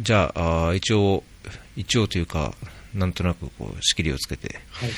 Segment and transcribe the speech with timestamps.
[0.00, 1.22] じゃあ、あ一応、
[1.76, 2.54] 一応というか、
[2.94, 4.90] なんとなくこう仕切りをつけて、はい。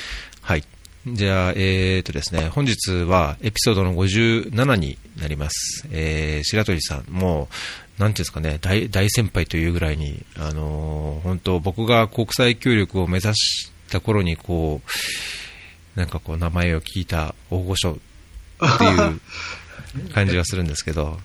[0.43, 0.65] はい。
[1.07, 5.87] じゃあ、えーとですね、本日はエピソードの57になります。
[5.91, 7.49] えー、白鳥さん、も
[7.99, 14.81] う、なんていうんですかね、大大先輩というぐらいに、あのー本当僕が国際協力を目指した頃に、こ
[15.97, 21.19] う、なんかこう、名前を聞いた大御所っていう感じがするんですけど、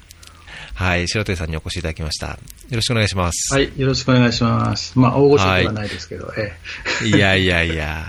[0.75, 2.29] はい、白鳥さんにお越しいただきました。
[2.29, 2.37] よ
[2.71, 3.53] ろしくお願いします。
[3.53, 3.71] はい。
[3.77, 4.97] よろしくお願いします。
[4.97, 6.53] まあ、大御所ではないですけど、え
[7.07, 8.05] いやいやいや。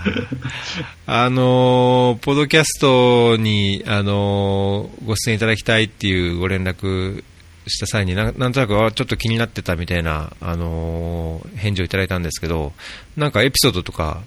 [1.05, 7.23] あのーポッドキャストに、あのーご出演いただきたいっていうご連絡
[7.67, 12.73] した際にな、なんとなく、あちょっと気になってたみたいな、あのー返事をいただいたんですけど、
[13.15, 14.23] なんかエピソードとか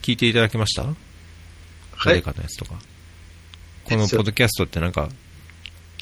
[0.00, 0.86] 聞いていただけました？
[2.06, 2.74] 誰かのやつとか。
[3.84, 5.14] このポッドキャストってなんか、え。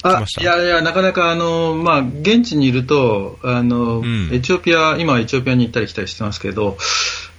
[0.03, 4.29] あいやいや、なかなか、あの、まあ、現地にいると、あの、うん。
[4.33, 6.77] エチオピア、今はエチオピアに行ったり来たりしてますけど、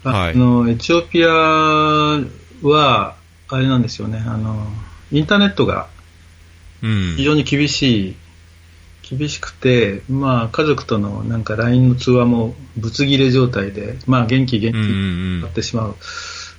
[0.05, 0.37] あはい。
[0.37, 3.17] の、エチオピアは、
[3.49, 4.67] あれなんですよね、あの、
[5.11, 5.89] インターネットが
[6.83, 7.15] うん。
[7.17, 7.25] 非。
[7.25, 8.17] 常に厳しい、
[9.03, 15.97] 厳しくて、まあ、家族とのなんか LINE の通話もぶつ切れ状態で、まあ、元気元気うんうんうにんなってしまう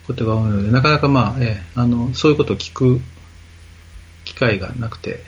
[0.05, 3.01] ことが多いので、なかなかまあ、ええ、あの、そういうことを聞く
[4.25, 5.23] 機会がなくて、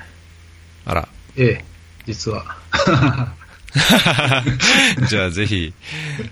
[0.86, 1.08] あら。
[1.36, 1.66] ええ、
[2.06, 2.58] 実は。
[5.10, 5.74] じゃあぜひ、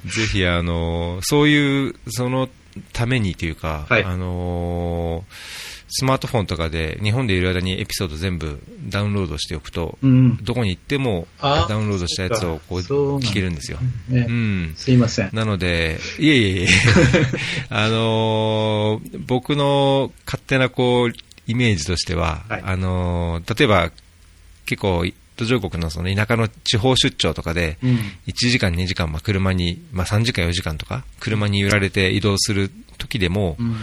[0.06, 2.50] ぜひ、あの、そういう、その
[2.94, 5.26] ためにというか、はいあの、
[5.90, 10.38] スマートフォンとかで、日本でいる間にエピソード全部ダウンロードしておくと、うん。
[10.38, 13.78] どこに行ってもあダウンロードしたやつをこう聞けるんですよ。
[14.12, 14.74] ええうん。
[14.76, 15.30] すいません。
[15.34, 16.68] なので、いえいえいえ、
[17.70, 21.14] あのー僕の勝手なこう、
[21.46, 23.92] イメージとしては、はいあのー例えば、
[24.66, 27.98] 結構、途上国のその田舎の地方出張とかで、うん。
[28.28, 33.76] 1時間、2時間、まあ、車に、まあ、3時間、4時間とか、車に揺られて移動する時でも、うん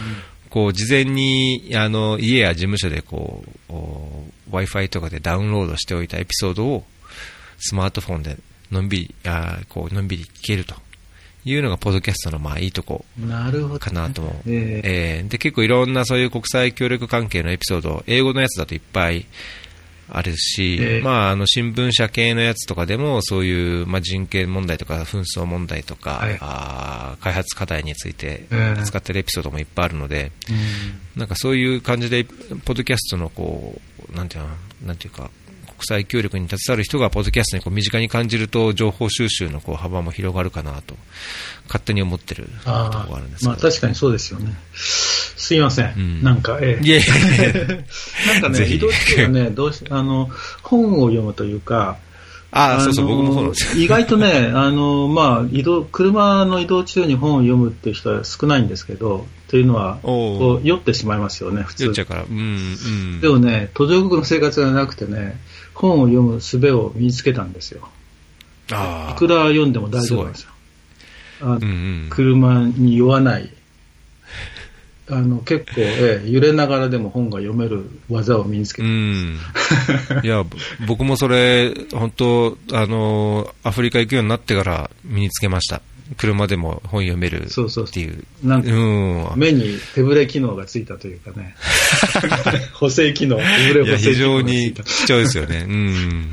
[0.51, 6.85] こう、事前に、あの、家や事務所でこう、お Wi-Fi とかでダウンロードしておいたエピソードを、
[7.57, 8.37] スマートフォンで
[8.69, 10.75] のんびり、あーこう、のんびり聞けると
[11.45, 13.79] いうのが、ポッドキャストの、まあ、いいとこなるほどね。
[13.79, 14.33] かなと思う。
[14.47, 14.81] ええ
[15.19, 19.25] えーで、結構いろんなそういう国際協力関係のエピソード、英語のやつだといっぱい
[20.13, 26.37] あるし、ええまあ、あの、新聞社系のやつとかでも、そういう、まあ、人権問題とか、紛争問題とか、はい。
[26.41, 31.19] あー開発課題についてええ使ってるエピソードもいっぱいあるので、うん。
[31.19, 33.79] なんかそういう感じで、ポッドキャストのこ
[34.11, 34.49] う、なんていうの
[34.85, 35.29] なんていうか、
[35.81, 40.95] 国際協力に携わる人がポッドキャストにこう身近に感じると、情報収集のこう幅も広がるかなと、
[41.65, 43.51] 勝手に思ってるところあがあるんですけど。
[43.51, 44.53] あまあ確かにそうですよね。
[44.75, 45.93] すいません。
[45.97, 47.63] うんなんか、ええいやいやいや
[48.41, 50.29] なんかね、移動中はね、どうし、あの、
[50.61, 51.97] 本を読むというか、
[52.51, 53.83] ああ、そうそう、の僕もそうなんですよ。
[53.83, 61.83] 意外とね、 あの、まあ、移動、車の移動中に本を読むっていう人は少ないんですけど、というのは、こう酔ってしまいますよね、普通。
[61.83, 62.23] 言っちゃうから。
[62.23, 62.41] うん、う
[63.17, 63.21] ん。
[63.21, 65.39] でもね、途上国の生活がなくてね、
[65.81, 67.89] 本を読む術を身につけたんですよ。
[68.69, 70.51] いくら読んでも大丈夫なんですよ。
[71.41, 72.07] あうんうん。
[72.11, 73.49] 車に酔わない。
[75.09, 78.91] あの、結構、ええ、揺れながらでも本が読める技を身につけうて。
[78.91, 79.39] ん。
[80.23, 80.49] いや、ぼ
[80.87, 85.81] 僕もそれ、本当あの、アフリカ行くようになってから身につけました。
[86.17, 88.23] 車でも本読めるそうそうっていう。
[88.43, 89.39] なんかうん。
[89.39, 91.55] 目に手ぶれ機能がついたというかね。
[92.73, 94.73] 補正機能、手ぶれ補正機能常に。
[94.73, 95.65] 貴重ですよね。
[95.67, 96.31] うん。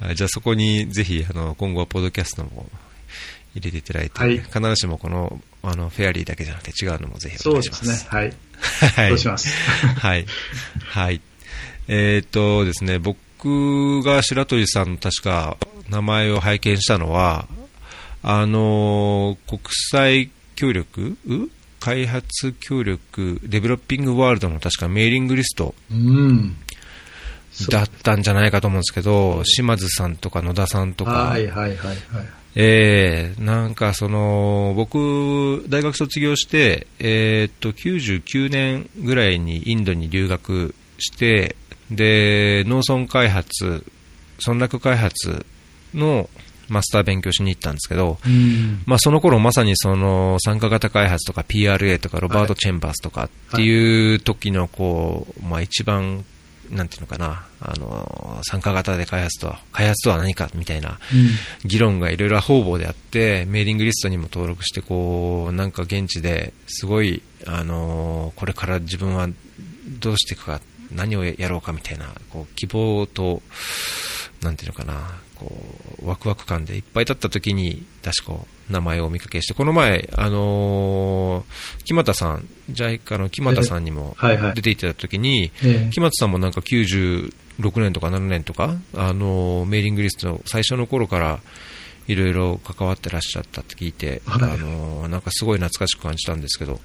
[0.00, 2.68] あじゃあそこにぜひ、あの、今後はポッドキャストも
[3.54, 7.86] 入れていただいて、はい必ずしもこの、あの、フェアリーだけじゃなくて違うのもぜひおそう願いします。
[7.86, 8.08] ですね。
[8.10, 8.32] はい。
[8.96, 9.08] はい。
[9.10, 9.48] そうします？
[10.00, 10.26] はい。
[10.88, 11.20] はい。
[11.88, 15.56] えーっとですね、僕が白鳥さんの確か
[15.90, 17.46] 名前を拝見したのは、
[18.22, 19.60] あのー国
[19.90, 21.16] 際協力？
[21.26, 21.48] う？
[21.80, 23.40] 開発協力？
[23.42, 25.74] デベロッピングワールドの確かメーリングリスト。
[25.90, 26.56] うん。
[27.70, 31.96] だったんじゃないかと思うんですけど、島津さんとか野田さんとか、はいはいはいはい。
[32.54, 41.56] ええなんかその、僕、大学卒業して、えーっと、99年ぐらいにインドに留学して、
[41.90, 43.84] で、農村開発、
[44.46, 45.44] 村落開発
[45.94, 46.28] の
[46.72, 48.82] マスター勉強しに行ったんですけど、うん。
[48.86, 56.24] まあその頃まさにその参加型開発とか PRA とかロバート・チェンバースとかっていう時のこう、まあ一番、
[56.70, 60.98] なんていうのかな、あの、参加型で開発とは、開発とは何かみたいな
[61.64, 69.28] 議論がいろいろ方々であって、メーリングリストにも登録して、こう、なんか現地ですごい、あの、これから自分は
[70.00, 70.60] どうしていくか、
[70.90, 73.42] 何をやろうかみたいな、こう、希望と、
[74.40, 75.52] なんていうのかな、こ
[76.02, 78.38] う、ワクワク感でいっぱい経った時に、確か
[78.70, 84.16] 名前をお見かけして、この前、あのー、木俣さん、ジャイカの木俣さんにも
[84.54, 84.76] 出てい。
[84.76, 85.90] ただいた時に、ええ。
[85.90, 87.32] 木俣さんもなんか96
[87.80, 91.40] 年とか7年とか、あのーメーリングリストの最初の頃から、
[92.08, 94.50] いろいろ関わってらっしゃったって聞いて、はい。
[94.50, 96.80] あのーなんかすごい懐かしく感じたんですけど、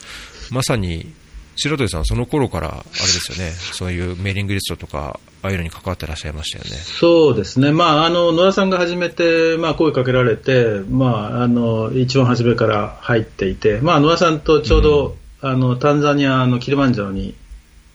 [0.49, 1.13] まさに、
[1.57, 6.71] 白鳥さんはその頃から、あれですよね、そういうメーリングリストとか、ああいうのに関わってらっしゃいましたよね。
[6.71, 17.35] そうですね、まあ、あの野田さんが初めて、まあ、声かけられて、まあ、あの一番初めから入っていて、まあ、野田さんとちょうど、あのタンザニアのキリマンジャロに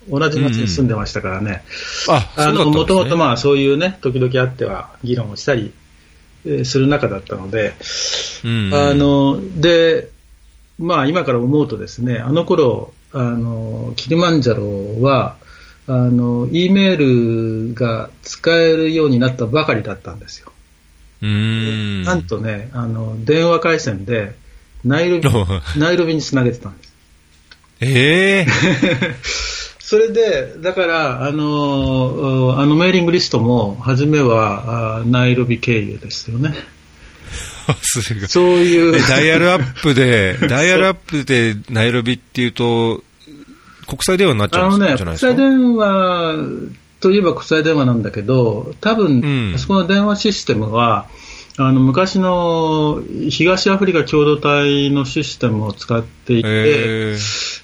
[0.08, 1.64] 同じ町に住んでましたからね、
[2.08, 5.72] あ、あのもともとあ、まあそういうね、時々あっては議論をしたり
[6.44, 7.74] えーする中だったので、
[8.44, 8.74] うん。
[8.74, 10.10] あので
[10.78, 15.36] まあ、今から思うとですね、あの頃あのキリマンジャロは、
[15.86, 20.52] あの E メールが使えるようになったばかりだったんですよ。
[21.22, 22.02] うーん。
[22.04, 24.34] なんとね、あの電話回線で
[24.84, 25.28] ナイロビ
[25.76, 26.92] ナイロビにつなげてたんです。
[27.80, 28.46] ええ
[29.92, 36.54] それで、だから、あの、あのメーリングリストも、初めはあナイロビ経由ですよね。
[37.82, 38.28] すごい。
[38.28, 43.02] そういうえ、ダイヤルアップで、ダイヤルアップでナイロビっていうと、
[43.86, 45.32] 国際電話になっちゃうんあのね、国じゃないですか。
[45.32, 46.34] 際電話
[47.00, 51.06] といえば国際電話なんだけど、多分、うんそこの電話システムは、
[51.58, 57.16] あの昔の東アフリカ共同体のシステムを使っていて、え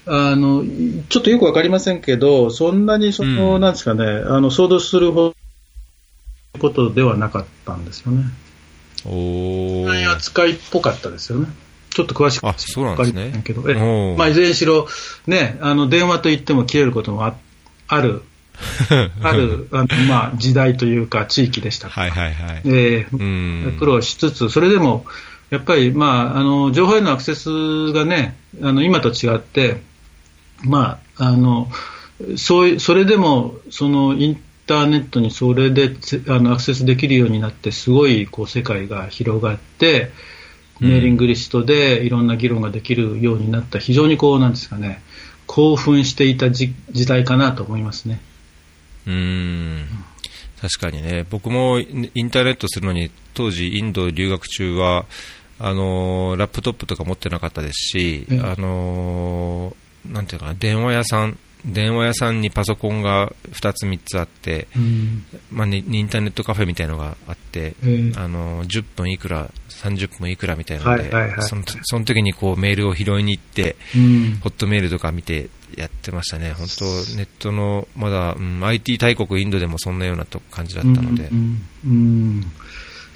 [0.05, 0.63] あの
[1.09, 5.33] ちょっとよくわかりませんけど、そんなにその、うんなんですかね、あの想像するほ
[6.53, 8.25] どことではなかったんですよね。
[9.05, 10.11] ー、おそういうー。
[10.11, 11.47] 扱いっぽかったですよね。
[11.89, 14.87] ちょっと詳しくあそうなんですねわかりませんけど、えおーまあ、いずれにしろ、
[15.25, 17.35] ね、あの電話といっても切れることもあ
[17.87, 18.21] ある、
[19.23, 22.61] あるあの、まあ、時代というか、地域でしたから、はいはいはい。
[22.65, 23.07] え。
[23.79, 25.05] 苦労しつつ、それでも、
[25.49, 29.81] やっぱり、まあ、あの情報へのアクセスがね、あの今と違って、
[30.63, 31.69] まあ、あの
[32.37, 40.11] そういそれでもそのインターネットにそれでせあのアクセスできるようになって、すごいこう世界が広がって、
[40.79, 45.01] メーリングリストでいろんな議論ができるようになった、非常にこうなんですかね、
[45.47, 48.21] 興奮していた時時代かなと思いますね。
[49.07, 49.87] うーん。
[50.61, 55.05] 確かにね、僕もインターネットするのに、当時、インド留学中は、
[55.57, 58.39] あのーラップトップとか持ってなかったですし、ええ。
[58.39, 65.25] あのーなんていうかな、電話屋さん、電話屋さんにパソコンが2つ、3つあって、うん。
[65.51, 68.13] まあ、にインターネットカフェみたいのがあって、ええ。
[68.15, 71.41] あの10分いくら、30分いくらみたいなので、はいはいはい。
[71.43, 74.39] そのその時にこうメールを拾いに行って、うん。
[74.41, 76.85] ホットメールとか見てやってましたね、本当、
[77.15, 81.29] ネットのまだ、うん IT 大国インドでもそんなようなと感じだったので、
[81.85, 82.51] うん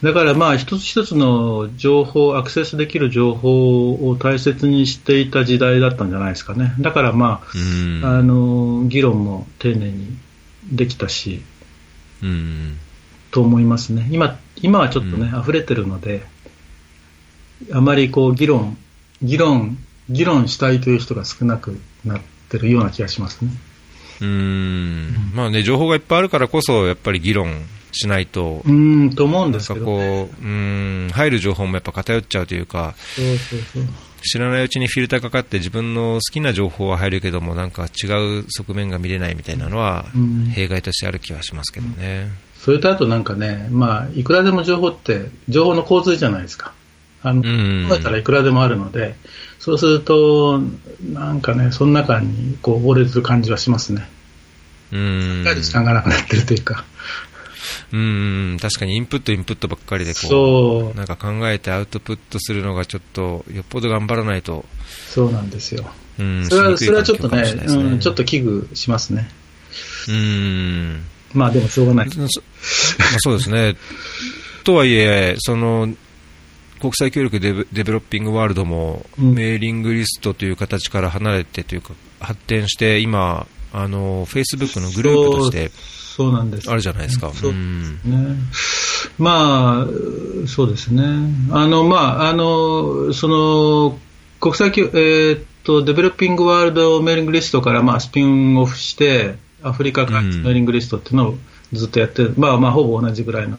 [0.04, 6.76] だからまあ一つ一つの情報、アクセスできる情報を大切にしていた時代だったんじゃないですかね。
[6.80, 10.18] だからまうんあ、あの、議論も丁寧に
[10.70, 11.42] できたし、
[12.22, 12.78] うん
[13.32, 14.08] と思いますね。
[14.12, 16.22] 今、今はちょっとね、う溢れてるので、
[17.72, 18.78] あまりこう議論、
[19.22, 19.78] 議論、
[20.10, 23.52] 議論したいという人が少なくなってるような気がしますね。
[24.22, 30.28] うんまあね、情報がいっぱいあるからこそ、やっぱり議論しないと、うーん、と思うんですけど、ね。
[30.30, 33.84] こう、うん、入る情報もやっぱ偏っちゃうというか、そうそうそう。
[34.26, 38.08] 知らないうちにフィルターかかって自分の好きな情報は入るけども、なんか違
[38.40, 42.30] う側面が見れないみたいなのはうん、弊害としてある気はしますけどね。
[42.58, 46.74] それとあとなんかね、まあ、いくらでも情報って、情報の洪水じゃないですか。
[47.22, 49.16] あの、うん考えたらいくらでもあるので、
[49.60, 50.62] そうすると、
[51.02, 54.10] なんかね、その中にこう、溺れてる感じはしますね。
[54.94, 56.86] うんしっかり時間がなくなってるというか。
[57.94, 64.66] うん、確かにインプット、インプットばっかりでこそうう、なんか考えてアウトプットするのがちょっと、よっぽど頑張らないと、
[65.10, 65.86] そうなんですよ。
[66.18, 69.30] うん、それは、それはちょっとね環境かもしれないですうん、ちょっと危惧しますね。
[70.10, 71.04] うん、
[71.36, 72.10] まあでもしょうがない。
[72.10, 72.30] そ まあ、
[73.20, 73.76] そうですね。
[74.64, 75.94] とはいえ、その、
[76.80, 85.72] 国際協力デベデベロッピングワールドも、うんメーリングリストという形から離れてというか、発展して、今、あの、Facebook のグループとして
[86.16, 86.70] そうなんです。
[86.70, 87.32] あるじゃないですか。
[87.34, 88.36] そううんね。
[89.18, 91.04] まあ、そうですね。
[91.50, 93.98] あの、まあ、あの、その、
[94.40, 101.36] 国際協、えーっと、デベロッピングワールドメーリングリストから、まあ、スピンオフして、アフリカ開発メーリングリストっていうのを
[101.72, 103.58] ずっとやってる、まあ、まあ、ほぼ同じぐらいの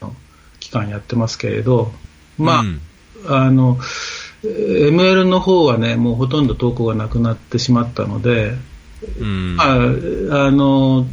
[0.61, 1.91] 期間やってますけれど、
[2.39, 2.81] まあ、うん
[3.27, 3.79] あの、
[4.45, 8.53] えー ML の方はね、もうほとんど投稿がなくなってしまったので、
[9.19, 9.79] うんまあ、あ
[10.51, 11.07] の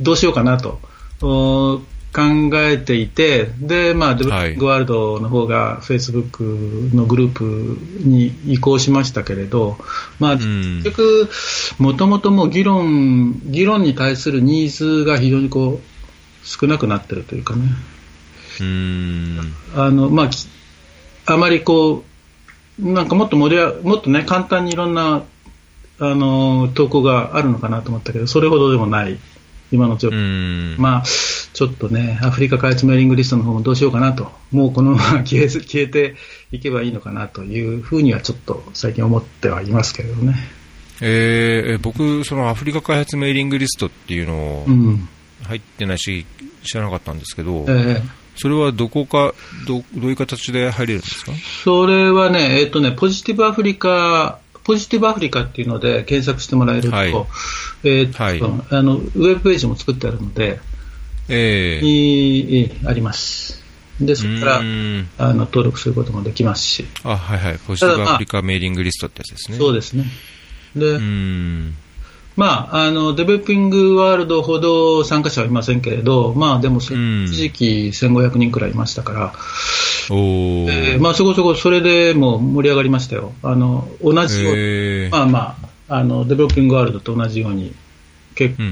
[0.00, 0.80] どうしようかなと。
[1.22, 1.80] お
[2.16, 2.22] 考
[2.54, 9.76] えていて、で、まあ、デブックワールドの方がフェイスブックのグループに移行しましたけれど、
[10.18, 11.28] まあ、結局、
[11.78, 17.64] もともともう議論、議論に対するニーズが非常にこう、少なくなってるというかね。
[19.74, 20.30] あの、まあ、
[21.34, 22.02] あまりこ
[22.78, 25.24] う、なんかもっと盛り上もっとね、簡単にいろんな、
[25.98, 29.18] あの、投稿があるのかなと思ったけど、それほどでもない。
[29.72, 30.80] 今の状況。
[30.80, 34.30] まあ、ちょっとね、アフリカ開発メーリングリストの方もどうしようかなと。
[34.52, 36.16] もうこのまま消え 消えて
[36.52, 40.36] いけばいいのかなというふうにはちょっと最近思ってはいますけれどね。
[41.00, 44.66] えー、僕、そのアフリカ開発メーリングリストっていうのを
[45.44, 46.24] 入ってないし、
[46.64, 48.02] 知らなかったんですけど、えー、
[48.36, 49.34] それはどこか
[49.66, 51.32] ど、どういう形で入れるんですか？
[51.64, 57.10] それはね、えっ、ー、とね、ポジティブアフリカポジティブアフリカっていうので検索してもらえると、はい、
[57.84, 58.40] えーはい、
[58.76, 60.58] あのウェブページも作ってあるので、
[61.28, 63.62] えー、あります。
[64.00, 66.84] で、そこからあの登録することもできますし。
[67.04, 67.58] あ、はいはい。
[67.58, 69.58] ポジティブアフリカメーリングリストってやつですね。
[69.58, 70.04] そうですね。
[70.74, 70.98] で、
[72.36, 79.32] まあ、あの、デベロッピングワールドほど参加者はいませんけれど、まあでも、一時期1500人くらいいましたから、
[80.10, 83.32] えー、まあそこそこそれでも盛り上がりましたよ。
[83.42, 85.56] あの、同じように、まあま
[85.88, 87.74] あ、あの、デベロッピングワールドと同じように、
[88.34, 88.62] 結構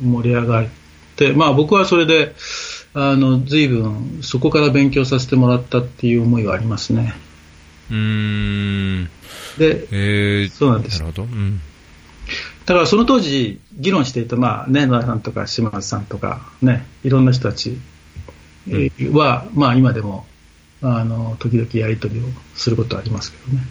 [0.00, 0.66] 盛り上がっ
[1.16, 2.34] て、うんうん、まあ僕はそれで、
[2.94, 7.12] あの、随分そこから勉強させてもらったっていう思いはありますね。
[7.90, 9.10] うん。
[9.58, 11.00] で、えー、そうなんです。
[11.00, 11.24] なるほど。
[11.24, 11.60] うん
[12.66, 17.78] だからその当時、議論していた、まあ、ね、野田さんとか島津さんとか、ね、いろんな人たち
[19.12, 20.26] は、うん、まあ、今でも、
[20.82, 23.62] あの、時々やり取りをすることはありますけどね。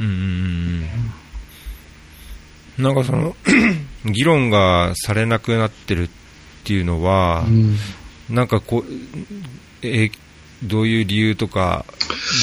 [0.00, 0.82] うん。
[2.78, 3.36] なんかその、
[4.04, 6.08] 議論がされなくなってるっ
[6.64, 7.76] ていうのは、うん、
[8.30, 10.10] なんかこう、え
[10.62, 11.84] どういう理由とか、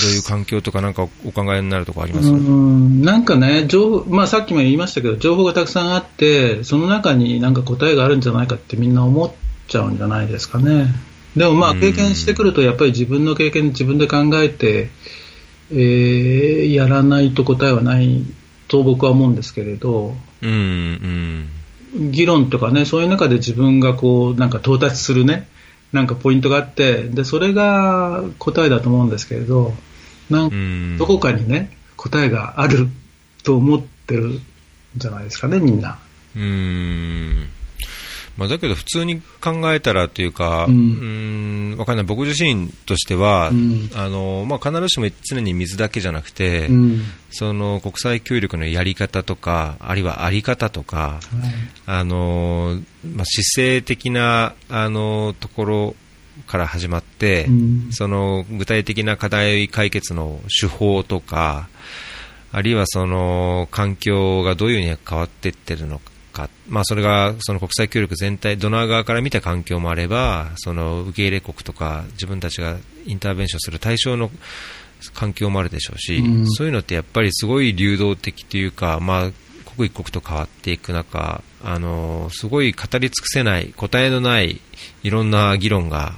[0.04, 2.30] どういう環境とか、なんかお考えになるところあります？
[2.30, 9.32] うんなんかね情報、まあ、さっきも言いましたけど、情報がたくさんあって、その中になんか答えがあるんじゃないかってみんな思っ
[9.68, 10.94] ちゃうんじゃないですかね。
[11.36, 14.90] でもまあ経験してくると、やっぱり自分の経験、自分で考えて、
[15.72, 18.26] えー、やらないと答えはない
[18.68, 21.50] と僕は思うんですけれど、うん
[21.96, 25.48] うん、議論とかね、そういう中で自分がこうなんか到達するね、
[25.94, 29.74] なんかポイントがあってでそれが答えだと思うんですけれど
[30.30, 32.88] なんどこかにね答えがある
[33.44, 34.42] と思ってるん
[34.98, 36.00] じゃないですかねみんな。
[36.36, 37.50] うん
[38.38, 51.20] まあ、だけど普通に考えたらというか、うん、わかんない、僕自身としては、うん、あのまあ、必ずしも常に水だけじゃなくて、うん、その国際協力のやり方とか、あるいはあり方とか、
[51.86, 55.96] あのまあ、姿勢的なあのところ
[56.48, 57.48] から始まって、
[57.92, 61.68] その具体的な課題解決の手法とか、
[62.54, 66.11] あるいはその環境がどういうふうに変わっていってるのか。
[66.32, 74.32] か、まあ、それがその国際協力全体、ドナー側から見た環境もあれば、その受け入れ国とか自分たちがインターベンションする対象の
[75.14, 79.32] 環境もあるでしょうし、うん、そういうのってやっぱりすごい流動的というか、まあ、
[79.66, 84.62] 刻一刻と変わっていく中、あのすごい語り尽くせない、答えのない
[85.04, 86.14] いろんな議論が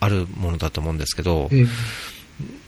[0.00, 1.50] あるものだと思うんですけど、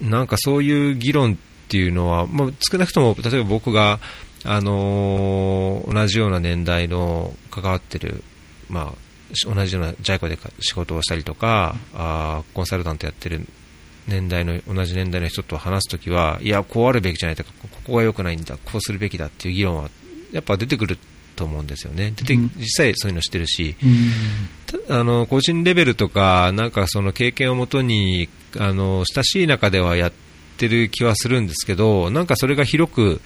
[0.01, 1.37] なんかそういう議論っ
[1.69, 3.99] ていうのは、まあ、少なくとも例えば僕が
[4.45, 8.23] あのー、同じような年代の関わってる、
[8.69, 13.47] まあ、同じような JICA で仕事をしたりとか、あコンサルタントやってる
[14.07, 19.91] 年代の、同じ年代の人と話すときは、いや、こうあるべきじゃないとか、ここが良くないんだ、こうするべきだっていう議論は、
[20.33, 20.99] やっぱ出てくる
[21.37, 22.13] と思うんですよね。
[22.17, 30.13] 出て、実際そういうのしてるし、うん、あの、個人レベルとか、なんかその経験をもとに、あの、親しい中ではやっ
[30.59, 33.21] てる気はするんですけど、なんかそれが広く、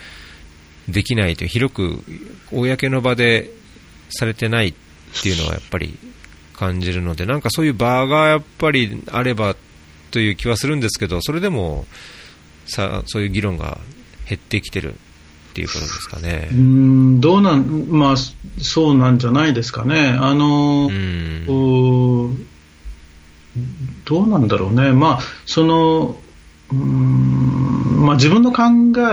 [0.89, 2.03] できないという、広く
[2.53, 3.51] 公の場で
[4.11, 4.75] されてないっ
[5.23, 5.99] ていうのはやっぱり
[6.55, 9.57] 感じるので、なんかそういう場がやっぱりあれば
[10.11, 11.87] という気はするんですけど、それでも
[12.67, 13.79] さそういう議論が
[14.29, 14.97] 減ってきてるっ
[15.55, 16.49] ていうことですかね。
[16.53, 18.17] うんどうなん、まあ、
[18.61, 20.17] そうなんじゃないですかね。
[20.21, 20.91] あの、う
[24.05, 24.93] どうなんだろうね。
[24.93, 26.17] まあ、その、
[26.73, 28.65] うんまあ、自分の考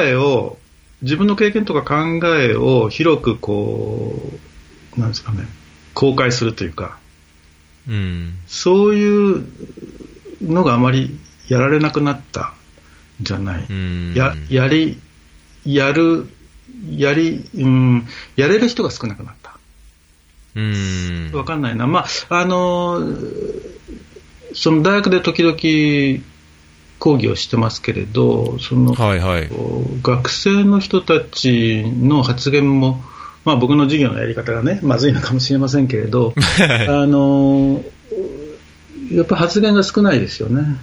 [0.01, 0.57] えを
[1.03, 4.31] 自分の経験とか考えを広くこ
[4.97, 5.45] う、なんですかね、
[5.93, 6.97] 公開するというか、
[7.87, 9.45] うん、そういう
[10.41, 12.53] のがあまりやられなくなった
[13.21, 13.65] んじゃない。
[13.69, 14.99] うん、や、やり、
[15.65, 16.29] やる、
[16.89, 18.07] やり、うん、
[18.37, 19.57] やれる人が少なくなった。
[20.55, 21.31] うん。
[21.33, 21.87] わかんないな。
[21.87, 23.01] まあ、あの、
[24.53, 26.23] その大学で時々
[27.03, 29.49] 講義をしてますけれど、その、はいはい。
[30.01, 33.01] 学生の人たちの発言も、
[33.43, 36.33] まあ僕の授業のやり方がね、まずいのかもしれませんけれど、
[36.87, 37.83] あの、
[39.11, 40.77] やっぱ発言が少ないですよね。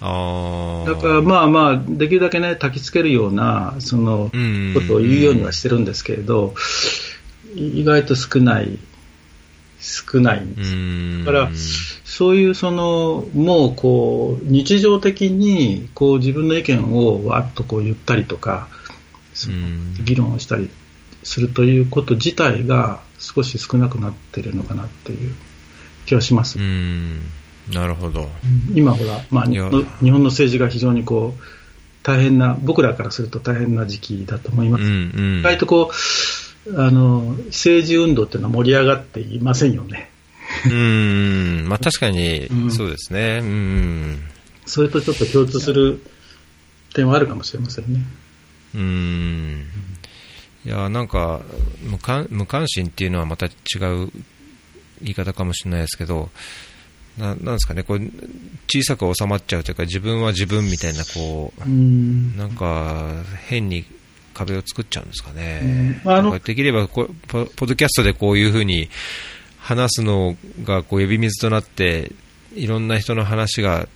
[0.00, 6.54] だからまあまあ、できるだけね、焚きつけるような、そのう、ん、ことを言うようにはしてるんですけれど、
[7.54, 8.76] 意外と少ない、
[9.84, 10.74] 少ないんうです。
[10.74, 11.24] ん。
[11.24, 11.50] だから、
[12.04, 18.68] そういうその、もうこう、日常的に、こう自分の意見をわっとこう言ったりとか、
[20.04, 20.70] 議論をしたり
[21.22, 25.34] するということ自体が少し少なくなっているのかなっていう
[26.06, 26.58] 気はします。
[26.58, 27.20] うん。
[27.72, 28.28] なるほど。
[28.74, 31.42] 今ほら、まあ、いや日本の日本の政治が非常にこう、
[32.02, 34.84] 大変な、僕らからすると大変な時期だと思います。
[34.84, 35.42] うんうん意。
[35.42, 35.94] 外とこう、
[36.76, 40.10] あの、政治運動っていうのは盛り上がっていませんよね。
[40.66, 41.68] うん。
[41.68, 43.40] まあ確かにう、んそうですね。
[43.42, 44.20] うん。
[44.66, 46.02] それとちょっと共通する
[46.94, 48.00] 点はあるかもしれませんね。
[48.74, 49.66] うん。
[50.64, 51.42] いや、なんか
[51.82, 53.50] 無関、無関心っていうのはまた違
[54.04, 54.10] う
[55.02, 56.30] 言い方かもしれないですけど、
[57.18, 58.00] ななんですかね、こう、
[58.66, 62.36] 小さく収まっちゃうというか、自分は自分みたいな、こう、うん。
[62.36, 63.84] なんか、変に
[64.34, 66.00] 壁を作っちゃうんですかね。
[66.04, 68.90] うんあのできればこうポ、ポッドキャストでこういうふうに
[69.58, 72.12] 話すのがこう呼び水となって、
[72.54, 73.88] いろんな人の話が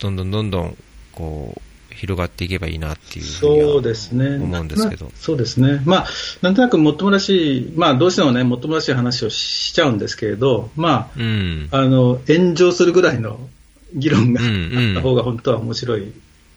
[0.00, 0.76] どんどんどんどん
[1.12, 4.36] こう広がっていけばいいなっていうふうにはそうですね。
[4.36, 5.14] 思うんですけどまあ。
[5.16, 5.80] そうですね。
[5.84, 6.06] まあ、
[6.42, 11.68] なんとなくもっともらしい、まあ、どうしてもね、もっともらしい話をしちゃうんですけれど、まうん。
[11.70, 13.48] あ、あの、炎上するぐらいの
[13.94, 16.12] 議論があった方が本当は面白い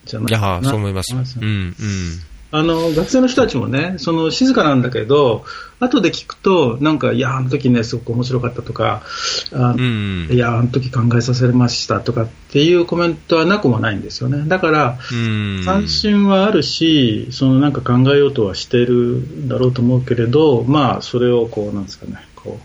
[0.06, 1.14] じゃないいやかなそう思います。
[1.14, 1.76] うん、うん。
[2.50, 5.44] あの、学生の人たちもね、その静かなんだけど、
[5.80, 9.04] 後で聞くと、なんか、いや、あの時ね、すごく面白かったとか、
[9.52, 10.30] あうん。
[10.32, 14.48] いや、あの時考えさせましたとかっていうコメントはなくもないんですよね。
[14.48, 15.62] だから、うん。
[15.66, 22.60] 関心はあるし、そのなんか考えようとはしてるんだろうと思うけれど、まあ、それをこう、なんですかね、こ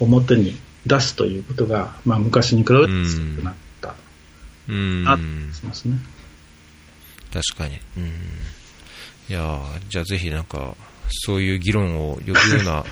[0.00, 3.94] う、表に出すということが、まあ、昔に比べて少なくなった
[4.68, 5.04] うん。
[5.04, 5.96] なってしますね。
[7.32, 7.80] 確かに。
[7.96, 8.12] うん。
[9.32, 10.76] いやーじゃあぜひなんか、
[11.08, 12.84] そういう議論を呼ぶような、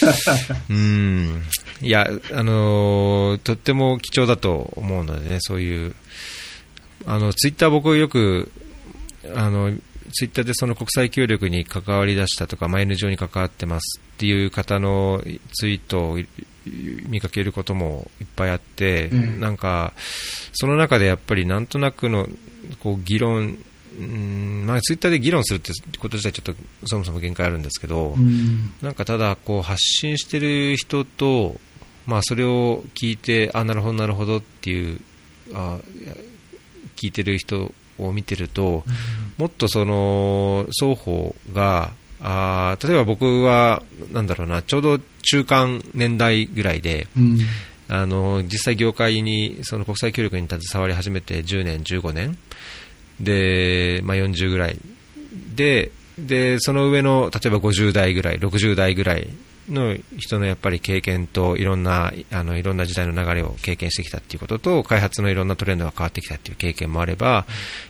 [0.70, 1.42] うん。
[1.82, 5.94] いや、あのーとっても貴重だと思うのでね、そういう、
[7.04, 8.50] あの、ツイッター僕よく、
[9.34, 9.76] あの、
[10.14, 16.18] ツイッターでその国際協力に関わり出したとか、マイル上に関わってますっていう方のツイートを
[16.64, 19.38] 見かけることもいっぱいあって、うん。
[19.38, 19.92] なんか、
[20.54, 22.26] その中でやっぱりなんとなくの
[22.80, 23.58] こう議論、
[23.98, 28.72] うんまあ、ツイッターで議論するってこと自体ちょっとそもそも限界あるんですけど、うん。
[28.82, 31.60] なんかただこう発信してる人と、
[32.06, 35.00] まあ、それを聞いて、あ、なるほど、なるほどっていう、
[35.54, 35.78] あ
[36.96, 38.84] 聞いてる人を見てると、
[39.38, 47.38] もっとその双方が、あー例えば僕は、なんだろうな、ちょうど中間年代ぐらいで、うん。
[47.86, 52.38] あの実際、業界にその国際協力に携わり始めて10年、15年
[53.20, 54.78] で、まあ、40ぐらい
[55.54, 59.28] でで、その上の例えば50代ぐらい、60代ぐらい
[59.68, 67.46] の人のやっぱり経験といろんなあのいろんな時代の流れを経験してきたっていうことと開発のいろんなトレンドが変わってきたっていう経験もあれば、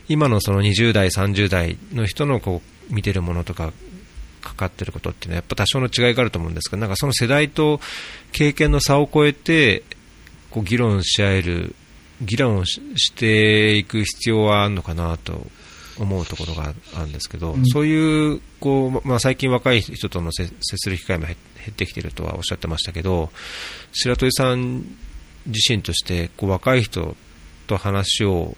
[0.07, 3.73] 今のその20代、30代の人のこう見てるものとか
[4.41, 7.79] かかってることっていうのはやっぱ多少の違いがあると思うんですけどなんかその世代と
[8.31, 9.83] 経験の差を超えて
[10.51, 11.75] こう議論し合える
[12.21, 15.45] 議論をししていく必要はあるのかなと
[15.97, 17.65] 思うところがあるんですけど、うん。
[17.65, 23.31] そういうこう、まあ、最近若い人との接接する機会も減減ってきているとはおっしゃってましたけど
[23.91, 24.85] 白鳥さん
[25.47, 27.15] 自身としてこう若い人
[27.65, 28.55] と話を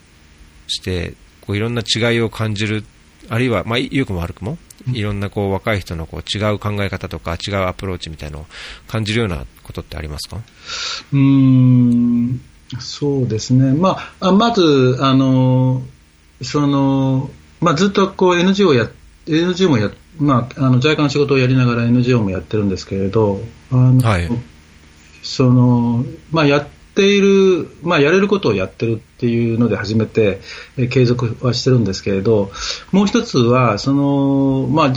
[0.66, 2.84] してこういろんな違いを感じる
[3.30, 4.58] あるいは、まあ、良くも悪くも、
[4.92, 8.46] いろんなこう若い人のこう違う考え方とか違うアプローチみたいなのを
[8.86, 10.36] 感じるようなことってありますか？
[11.12, 12.40] うーん
[12.80, 15.82] そうですね、まあ、あまず、あの
[16.42, 18.88] そのまあ、ずっとこう NGO や
[19.26, 23.40] NGO もや、まあ、あの在韓の仕事をやりながら NGO もやってるんですけれど、
[23.72, 24.28] あのはい。
[25.22, 30.40] そのまあ、やっている、まあ、やれることをやってるっていうので初めて
[30.76, 32.50] えー継続はしてるんですけれど、
[32.92, 34.92] もう一つは、そのまあ、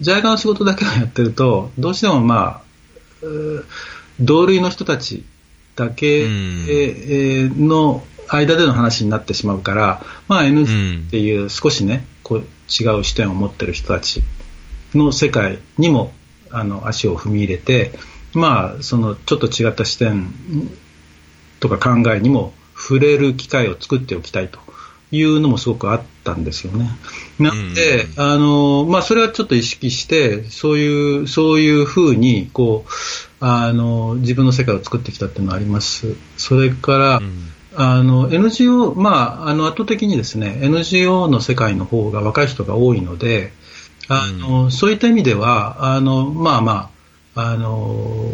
[0.00, 2.62] 在韓の仕事だけをやってると、どうしても、まあ、
[4.20, 5.24] 同類の人たち
[5.76, 14.22] だけ、の間での話になってしまうから、まあ、NG っていう少しね、こう違う視点を持ってる人たち
[14.94, 16.12] の世界にも
[16.50, 17.92] あの足を踏み入れて、
[18.34, 20.32] まあ、そのちょっと違った視点
[21.60, 24.58] とか考えにも触れる機会を作っておきたいと
[25.10, 26.88] いうのもすごくあったんですよね。
[27.38, 32.90] なので、うん、あの、まあ、それはちょっと意識して、そういう、そういうふうに、こう、
[33.44, 36.14] あの、自分の世界を作ってきたっていうのはあります。
[36.36, 43.52] それから、うん、あの、NGO、まあ、あの、圧倒的にですね、NGO の世界の方が若い人が多いので、
[44.06, 46.90] あの、うん、そういった意味では、あの、まあま
[47.34, 48.32] あ、あの、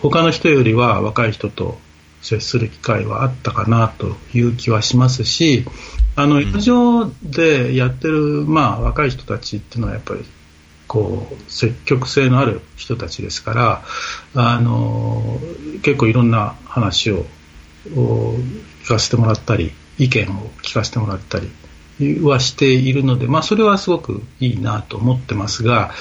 [0.00, 1.78] 他の人よりは若い人と
[2.22, 5.64] 接する機会はあったかなという気はしますし、
[6.14, 10.24] あの、陸上でやってる、まあ、若い人たちっていうのはやっぱり、
[10.90, 13.82] こう、積極性のある人たちですから、
[14.34, 15.38] あの、
[15.82, 17.26] 結構いろんな話を
[17.84, 25.92] 聞かせてもらったり、意見を聞かせてもらったりはしているので、まあ、それはすごくいいなと思ってますが、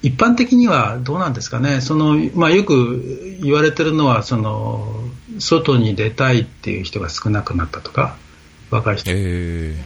[0.00, 4.86] 一般的にはどうなんですかね、そのまあ、よく言われてるのはその、
[5.38, 8.16] 外に出たいっていう人が少なくなったとか、
[8.70, 9.76] 若い人、えー、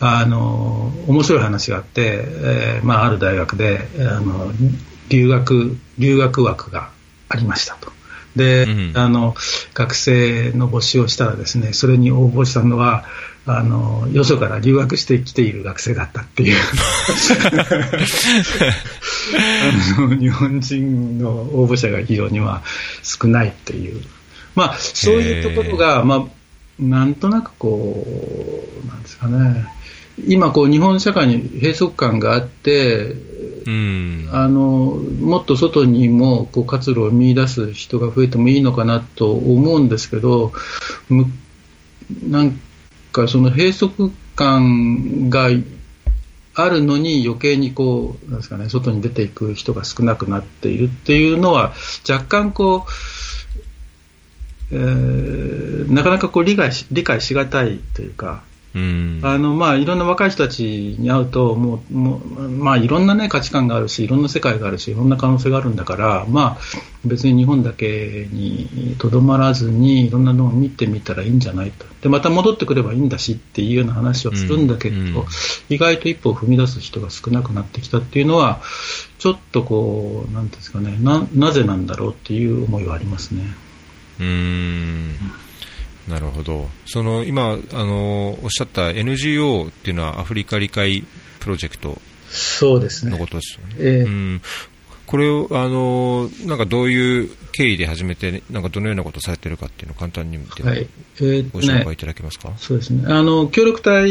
[0.00, 4.52] あの面白い話があって、えーまあ、ある大学であの
[5.08, 6.90] 留学留学枠が
[7.28, 7.92] ありましたと。
[8.36, 9.34] で、うん、あの
[9.74, 13.04] 学生の募集をしたらですねそれに応募したのは
[13.46, 16.56] あのよそから留学してきている学生だったっていう。
[19.98, 22.62] あの日本人の応募者が非常には
[23.02, 24.02] 少ないっていう。
[24.54, 26.24] まあ、そういうところが、まあ、
[26.80, 28.04] なんとなくこ
[28.84, 29.66] う、なんですかね、
[30.26, 33.14] 今こう、日本社会に閉塞感があって、
[33.66, 40.52] うん、あのもっと外にもこう活路を見出す人が増えてもいいのかなと思うんですけど、
[42.26, 42.58] なん
[43.12, 43.90] かその閉塞
[44.34, 45.50] 感が
[46.54, 51.72] あるのに余計にこうなんですか、ね、外に出ていく人が少なくなっているっていうのは
[52.08, 52.90] 若干こう
[54.72, 58.42] えー、なかなかこう理解し理解しがたいというか、
[58.74, 59.20] うん。
[59.24, 66.58] あのまあ、いろんな若い人たちに会うともうもう、まあ、いろんな、ね、価値観があるしいろんな世界があるしいろんな可能性があるんだから、まあ、
[67.04, 71.86] 別に日本だけにとどまらずにいろんなのを見てみたらいいんじゃないと。
[72.02, 75.16] でまた戻ってくればいいんだしっていうような話をするんだけど、うん。
[75.16, 75.24] うん、
[75.68, 78.60] 意外と一歩を踏み出す人が少なくなってきたっていうのは
[79.18, 83.42] ちょっとこうなんですかねななぜなんだろうっていう思いはありますね。
[84.20, 85.14] うん。
[86.08, 91.04] なるほど、その今あの、おっしゃった NGO っていうのはアフリカ理解
[91.40, 93.12] プロジェクトそうですね。
[93.12, 93.74] のことですよね。
[93.78, 94.42] えー、うん。
[95.06, 100.42] これをあのなんかどういう経緯で始めて、なんかどのようなことをされてるかっていうのを簡単に、は
[100.74, 100.86] い。
[101.16, 103.04] えー、ご紹介いただけますか、そうですね。
[103.08, 104.08] あの協力隊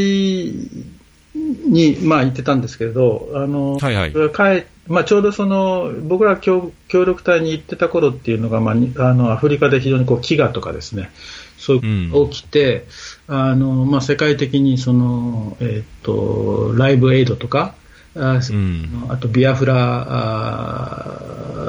[1.33, 4.11] に、まあ、行ってたんですけれど、あのはいはい。
[4.11, 8.75] 帰まあ、ちょうどその僕ら協協力隊に行ってた頃っていうのが、まあ、
[9.07, 11.11] あのアフリカで非常にこう飢餓とかですね、
[11.57, 12.87] そういう起きて、
[13.27, 17.75] うん、あのまあ、世界的にその、えーと、ライブエイドとか、
[18.15, 20.07] あうん、あとビアフラ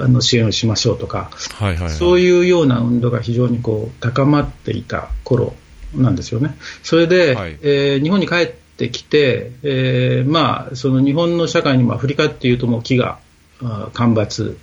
[0.09, 5.55] の支援をしましょうとか、はいはいはい、そういうような運動が非常にこう高まっていた頃
[5.95, 6.57] なんですよね。
[6.83, 8.53] それで、はい、えー、日本に帰っ
[8.87, 14.57] ってきて、えー、まあ、その日本の社会にもアフリカっていうともう飢餓、干ばつ、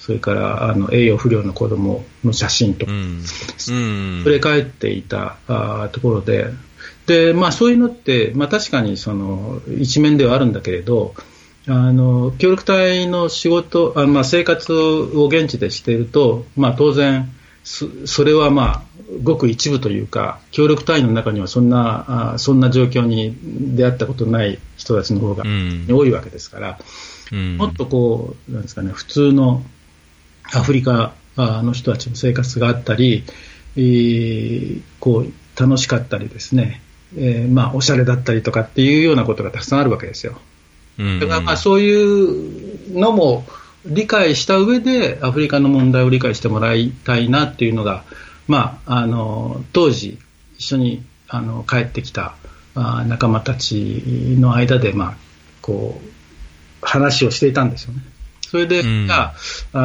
[0.00, 3.22] それからあの栄養不良の子供の写真とか、うん。
[4.18, 6.46] 触れ返っていたあところで、
[7.06, 11.14] でまあ、そういうのって、まあ、確かにその一面ではあるんだけれど、
[11.68, 17.30] あの協力隊の仕事、あまあ、生活を現地でしていると、まあ、当然、
[17.62, 18.82] それはまあ
[19.22, 25.44] ごく一部というか協力隊員の中にはそんなあそんな状況に出会ったことない人たちの方が
[25.88, 26.78] 多いわけですから、
[27.32, 29.62] うん、もっとこうなんですかね普通の
[30.52, 33.24] アフリカの人たちの生活があったり、
[33.76, 36.80] えー、こう楽しかったりですね、
[37.16, 40.40] えー、まあおしゃれだったりとかっていうようなことがたくさんあるわけですよ。
[40.98, 43.46] だからまあそういうのも
[43.86, 48.04] 理解した上でアフリカの問題を理解してもらいたいなっていうのが、
[48.50, 50.18] まあ、あの当時
[50.58, 52.34] 一緒にあの帰ってきた
[52.74, 54.02] あ仲間たち
[54.40, 55.14] の間で、まあ、
[55.62, 56.08] こう
[56.82, 58.00] 話をしていたんですよね。
[58.42, 59.34] それで、うん、あ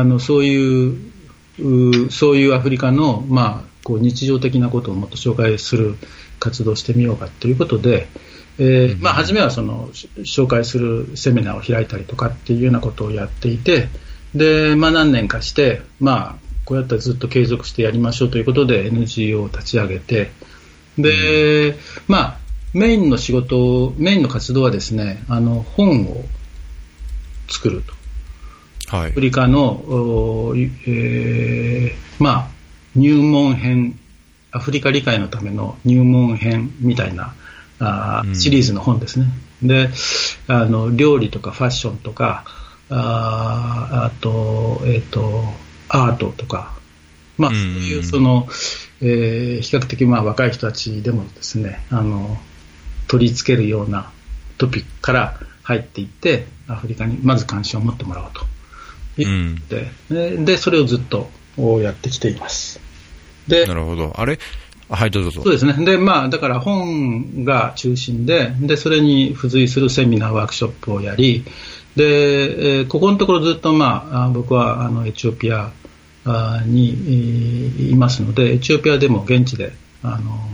[0.04, 5.95] のそういうそういうアフリカの、まあ、こう日常的なことをもっと紹介する
[6.39, 8.08] 活動をしてみようかということで、
[8.58, 13.89] えーまあ、初めはその紹介するセミナーを開いたりとかっていうようなことをやっていて
[14.34, 20.32] で、まあ、何年かして、まあ、こうやったらずっと継続してやりましょうということで NGO を立ち上げて
[20.97, 21.75] で、うん、
[22.08, 22.38] まあ、
[22.73, 26.23] メインの仕事メインの活動はですねあの本を
[27.47, 27.93] 作ると。
[28.88, 32.47] はいアフリカの、おえーまあ、
[32.95, 33.99] 入門編、
[34.51, 37.34] アフリカ理解のための入門編みたいな
[37.80, 39.28] あーうんシリーズの本ですね。
[39.63, 39.89] で
[40.47, 42.43] あの、料理とかファッションとか、
[42.89, 45.43] あーあと、えっ、と、
[45.89, 46.73] アートとか、
[47.37, 48.47] まあ、うんそういうその、
[49.01, 52.37] えー比較的まあ若い人たちでもですね、あの、
[53.07, 54.11] 取り付けるような
[54.57, 58.45] トピックから入っていって、アフリカにまず関心を持ってもらおうと。
[59.17, 59.55] うん。
[59.67, 61.29] で、ででそれをずっと
[61.81, 62.79] やってきています。
[63.47, 64.13] でな、るほど。
[64.17, 64.39] あれ？
[64.87, 65.43] あはい、どうぞどうぞ。
[65.43, 65.85] そうですね。
[65.85, 71.43] で、まあ、だから本が中心で、で、それに付随するセミナー、ワークショップをやり、
[71.95, 75.71] で、えーここのところずっと、まあ、あ僕は、あの、エチオピア
[76.25, 80.45] あに、えーいますので、エチオピアでも現地で、あの、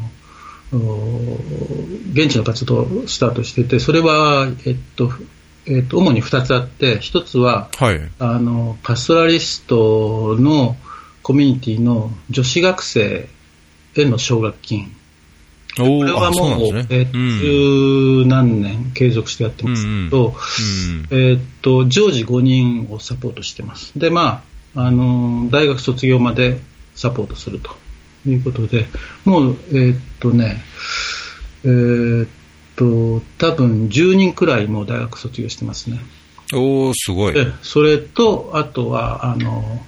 [0.74, 1.38] お
[2.14, 5.12] 現地の活動をスタートしていて、それは、えっと、
[5.66, 8.00] えっと、主に2つあって、1つは、はい。
[8.20, 10.76] あの、パストラリストの
[11.22, 13.28] コミュニティの女子学生
[13.96, 14.96] への奨学金。
[15.80, 16.86] おこれはもう、ね。
[16.90, 20.36] えっと、十何年継続してやってますけど、
[21.12, 23.98] うんえっと、常時5人をサポートしてます。
[23.98, 24.44] で、ま
[24.76, 26.60] あ、あの、大学卒業まで
[26.96, 27.72] サポートすると
[28.30, 28.88] いうことで、
[29.26, 30.62] もう、えっとね、
[31.64, 32.28] えっ
[32.76, 36.00] と、多分10人くらいもう大学卒業してますね。
[36.54, 37.34] おー、すごい。
[37.34, 39.86] でそれと、あとは、あの、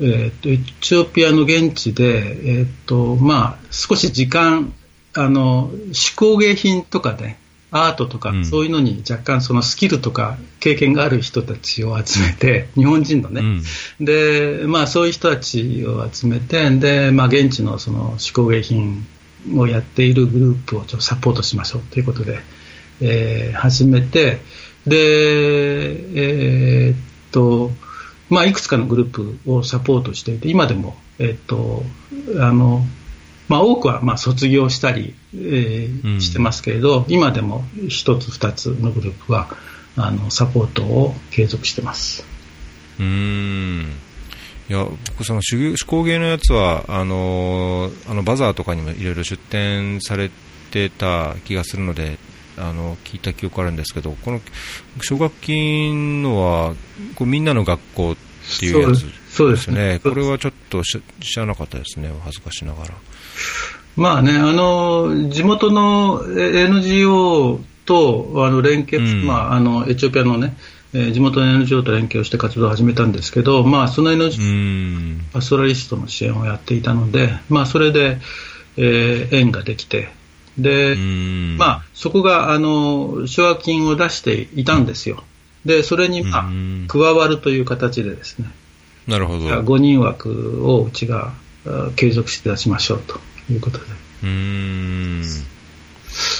[0.00, 4.72] えっと、エチオピアの現地で、えっと、まあ、少し時間、
[5.14, 7.38] あの、手工芸品とかね、
[7.70, 8.44] アートとか、うん。
[8.44, 13.44] そういうのに若干そのスキルとか経験がある人たちを集めて、日本人のね、う
[14.02, 14.04] ん。
[14.04, 19.06] で、まあそういう人たちを集めて、で、まあ現地のその手工芸品
[19.54, 22.38] をやっているグループをちょっとサポートしましょうということで、
[23.00, 24.40] えー始めて、
[24.86, 24.96] で、
[26.88, 26.96] えーっ
[27.32, 27.70] と、
[28.30, 31.82] まあいくつかのグループをサポートしていて、今でも、えーっと、
[32.40, 32.84] あの、
[33.48, 39.48] まあ多くはまあ卒業したり、えーうんしてますけれど、今でも一つ二つのグループは、
[39.96, 42.24] あの、サポートを継続してます。
[42.98, 43.86] うーん。
[44.68, 50.30] いや、僕、その手芸手工芸のやつは、あのーあのバザーとかにもいろいろ出展され
[50.70, 52.18] てた気がするので、
[52.58, 54.40] あの聞いた記憶あるんですけど、この
[55.00, 56.74] 奨学金のは、
[57.14, 58.16] こうみんなの学校っ
[58.58, 60.00] ていうやつですですよね。
[60.02, 62.94] これはちょっとし知らなかったですね、お恥ずかしながら。
[63.96, 70.56] まあね、あの、地元のえ NGO とあの連携、うんまあ、あの、エチオピアのね、
[70.94, 74.50] えー地元の NGO と連携をして活動を始めたんですけど、まあ、その NGO うー
[75.16, 75.26] ん。
[75.32, 78.18] パストラリストの支援をやっていたので、まあ、それで、
[78.76, 80.08] えー縁ができて、
[80.56, 85.24] で、うーんまあ、そこが、あの、奨学金を出していたんですよ。
[85.64, 88.48] で、それに、まあうん、加わるという形でですね、
[89.08, 89.40] なるほど。
[89.40, 91.32] う5人枠をうちがあ
[91.96, 93.18] 継続して出しましょうと
[93.50, 93.84] いうことで。
[94.24, 95.22] ーん。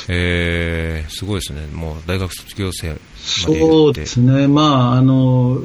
[0.08, 1.66] えー、すごいですね。
[1.66, 2.96] もう大学卒業生。
[3.16, 5.58] そうですね、まああの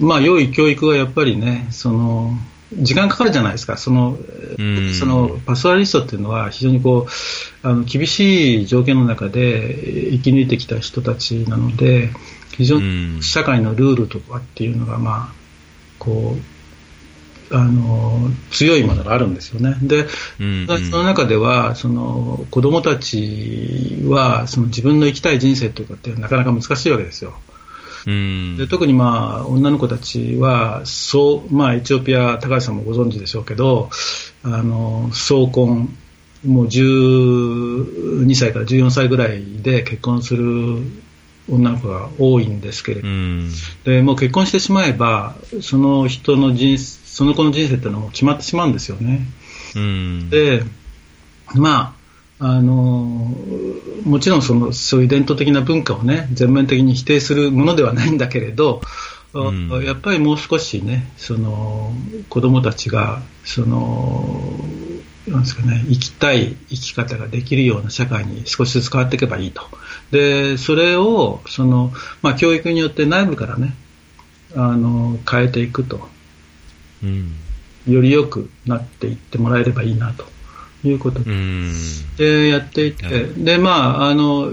[0.00, 2.38] まあ、良い教育はやっぱりね、その
[2.72, 4.16] 時間かかるじゃないですか、その
[4.58, 12.10] うんそのパスワリストっていうのは、非常にこうあの厳しい条件の中で生き抜いてきた人たちなので、
[12.56, 15.34] 非常うんに社会のルールとかっていうのが、まあ、
[15.98, 16.53] こう
[17.50, 19.76] あの強いものがあるんですよね。
[19.82, 20.06] で、
[20.40, 27.34] うんうんその中ではその子供たちはその自分の生きたい人生とかってなかなか難しいわけですよ。
[28.06, 33.90] うんで特にまあ女の子たちはそう、まあ、エチオピア、高橋さんもご存知でしょうけど、
[34.42, 35.96] あの早婚、
[36.46, 40.82] もう12歳から14歳ぐらいで結婚する
[41.48, 43.50] 女の子が多いんですけれど、うん
[43.84, 46.76] でもう結婚してしまえば、その人の人
[47.14, 49.20] その子の人生っていうのは決まってしまうんですよね。
[49.76, 50.30] うん。
[50.30, 50.64] で、
[51.54, 51.94] ま
[52.40, 52.74] あ、あの
[54.04, 58.82] もちろんそのそういう伝統的な文化をね全面的に否定するものではないんだけれど、
[59.32, 59.84] うん。
[59.84, 61.92] やっぱりもう少しねその
[62.30, 64.58] 子供たちがその
[65.28, 69.62] なんですかね生きたい生き方ができるような社会に少しずつ変わっていけばいいと。
[70.10, 73.76] でそれをその、まあ、教育によって内部からね
[74.56, 75.96] あの変えていくと。
[75.98, 76.13] うん
[77.88, 80.24] より良くなっていってもらえればいいなと
[80.86, 81.20] いうこと。
[82.16, 83.44] でやっていって、はい。
[83.44, 84.50] でまあ、あの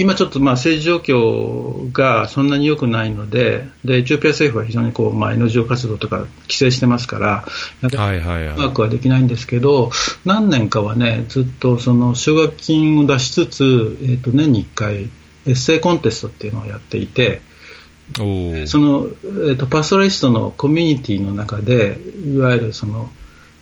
[0.00, 7.44] 今ちょっとまあ政治状況がそんなに良くないので、でエチオピア政府は非常にこう、まあ、NGO 活動とか規制してますから、
[7.82, 9.90] なかなかうまくはできないんですけど、
[10.24, 15.08] 何年かはね、ずっとその奨学金を出しつつ、えー、と年に1回、エ
[15.48, 17.42] ッセイコンテストっていうのをやっていて、
[18.14, 23.10] その、えーと、パストラリストのコミュニティの中で、いわゆるその、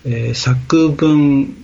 [0.04, 1.54] えー、作文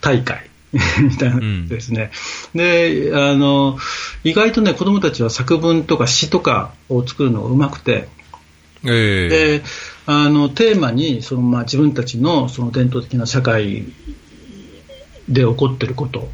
[0.00, 0.50] 大会
[1.00, 2.10] みたいなですね、
[2.54, 3.78] うん、であの
[4.24, 8.08] 意外とね子供たちは作文とか詩とかを作るのがうまくて、
[8.84, 9.62] えー、で
[10.06, 13.84] あのテーマにその、まあ、自分たちのその伝統的な社会
[15.28, 16.28] で起こっていること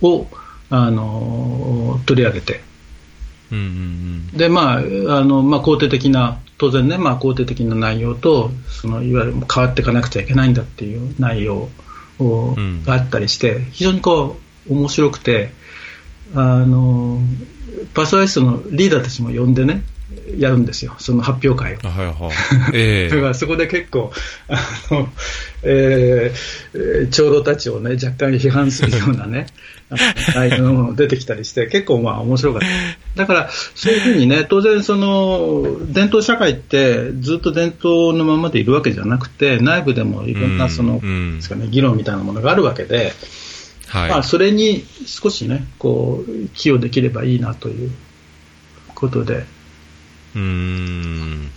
[0.00, 0.26] を
[0.70, 2.62] あの取り上げて、
[3.52, 11.68] うんうんうん、でまああのまあ、肯定的な当然ね、まあ、肯定的な内容とそのいわゆる変わっていかなくちゃいけないんだっていう内容
[12.18, 14.36] があったりして、非常にこ
[14.68, 15.50] う面白くて
[16.34, 17.20] あの
[17.92, 19.82] パーソナリストのリーダーたちも呼んでね
[20.38, 21.78] やるんですよ、その発表会を。
[21.88, 22.32] はいはい。
[22.74, 24.12] えー、だからそこで結構、
[24.48, 24.58] あ
[24.90, 25.08] の
[25.62, 29.46] えー、長老たちを、ね、若干批判するようなね、
[30.34, 32.62] 内容も出てきたりして、結構まあ面白かっ
[33.14, 33.22] た。
[33.22, 43.12] だから、そういうふうにね、当然その、伝統社会ってずっと伝統のままでいるわけじゃなくて、内部でもいろんなその、うん、ですかね、議論みたいなものがあるわけで、
[43.88, 44.10] はい。
[44.10, 47.90] まあ、それに少しね、こう、寄与できればいいなという
[48.94, 49.44] ことで、
[50.36, 51.50] うん。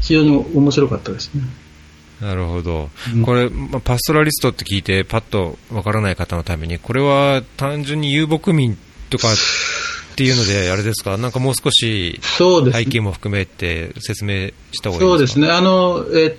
[0.00, 1.42] 非常に面白かったですね。
[2.20, 8.78] なるほど、うん、これ、まあ、パストラリストって聞いて、パッとわからない方のために、これは単純に遊牧民
[9.10, 9.36] とかっ
[10.16, 15.40] ていうので、あれですか、なんかもう少し背景も含めて説明した方がいいですか？
[15.40, 15.50] そうですね。
[15.50, 16.38] あの、え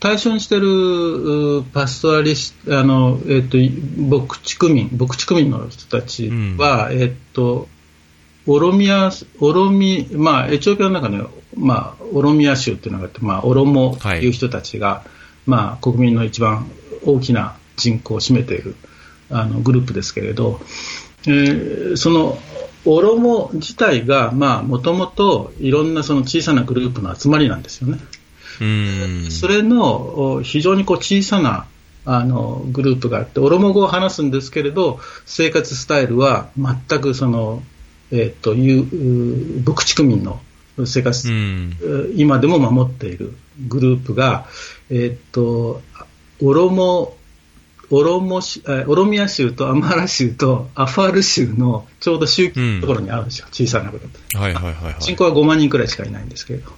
[0.00, 7.68] 対象にしているパストラリスト、あのえっと、牧畜民、牧畜民の人たちは、うん、えっと、
[8.52, 9.10] オロミア、
[9.40, 11.22] オロミ、まあ、エチオピアの中に、
[11.56, 16.68] まあ、オロミア州っていうのがあって、まあ、オロモという人たちが、はい、まあ、国民の一番
[17.04, 18.74] 大きな人口を占めている
[19.30, 20.60] あのグループですけれど、
[21.26, 22.38] えー、その
[22.84, 27.98] オロモ自体が、まあ、もともといろんなその小さなグループの集まりなんですよね。
[28.60, 31.66] うんそれの非常にこう小さな
[32.04, 37.62] あのグループがあって、オロモ語を話すんですけれど、生活スタイルは全くその
[38.12, 40.40] えー、という牧畜民の
[40.86, 41.76] 生活、うん、
[42.16, 43.34] 今でも守っている
[43.68, 44.46] グループが、
[44.88, 45.82] えー、と
[46.42, 47.16] オロモ
[47.90, 48.40] オロモ
[48.86, 56.70] オロミア州とアマラ州とアファール州のちょうど周期のところにあるんですよ、うん、小さなグループ、はいはいはいはい、人口は5万人くらいしかいないんですけれど、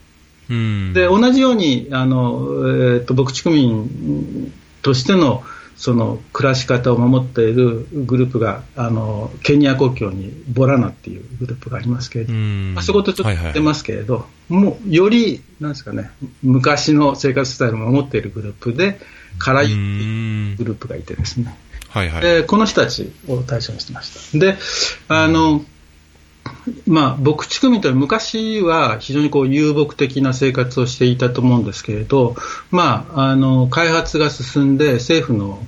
[0.51, 5.43] うん、で同じようにあの、えーと牧畜民としての
[5.77, 16.11] その暮らし方を守っているグループがあのケニア国境にボラナっていうグループがありますけれど、まあ、そことちょっと似てますけれど、はいはい、もうよりなんですか、ね、
[16.43, 18.99] 昔の生活スタイルを守っているグループで、
[19.39, 21.57] カラユっていうグループがいてですね、
[21.89, 24.39] はいはい、でこの人たちを対象にしてました。
[24.39, 24.57] で
[25.09, 25.65] あの、
[26.87, 32.37] まあ、牧畜民というのは昔は非常にこう遊牧的な生活をしていたと思うんですけれど、
[32.71, 35.65] まあ、あの開発が進んで政府の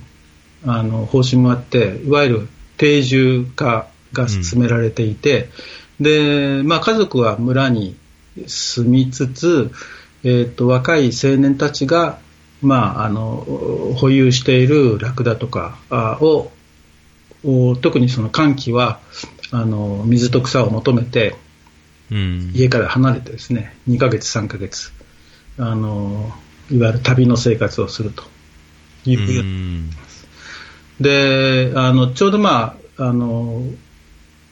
[0.67, 5.49] あの方針もあっていわゆる定住化が進められていて、
[5.99, 7.95] うん、でまあ、家族は村に
[8.47, 9.71] 住みつつ、
[10.23, 12.19] えーと、若い青年たちが、
[12.61, 13.45] まあ、あの
[13.97, 15.77] 保有しているラクダとか
[16.21, 16.51] を
[17.81, 18.99] 特にその寒気は
[19.51, 21.35] あの水と草を求めて、
[22.11, 24.91] うん、家から離れてですね2ヶ月、3ヶ月
[25.57, 26.31] あの
[26.71, 28.23] いわゆる旅の生活をすると。
[29.05, 29.89] いうふうに
[30.99, 33.61] であのちょうど、まああの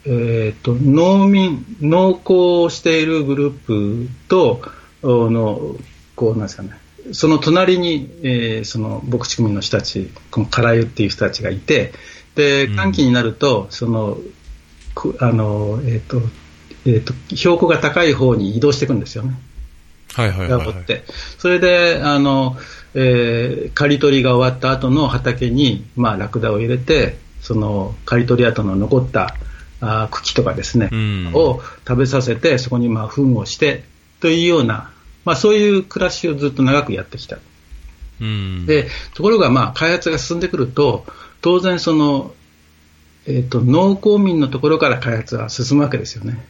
[0.06, 4.62] えーと、農民、農耕をしているグループと
[5.02, 5.78] の
[6.18, 6.72] こうなんですかね
[7.14, 11.94] その隣に、えー、その牧畜民の人たち、このカラユっていう人たちがいて、
[12.36, 14.18] で寒気になると、その
[15.20, 16.22] あの、えっ、ー、と、
[16.86, 19.36] えっ、ー、と、標高が高い方に移動していくんですよね。
[20.14, 20.86] はいはいはい、はい、
[21.40, 22.58] それで、あの、
[22.94, 29.36] えー、刈り取りが終わった後の畑に、まあ、ラクダを入れて、その刈り取り跡の残った
[29.82, 33.84] あ茎とかですね、うん、を食べさせて、そこにまあ糞をして
[34.22, 34.92] というような、
[35.26, 37.40] まあ、そういう暮らしをずっと長くやってきた。
[38.22, 41.06] うん、でところが、まあ、開発が進んでくると、
[41.44, 42.34] 当然その、
[43.28, 46.44] えーと、農耕民のところから開発は進むわけですよね。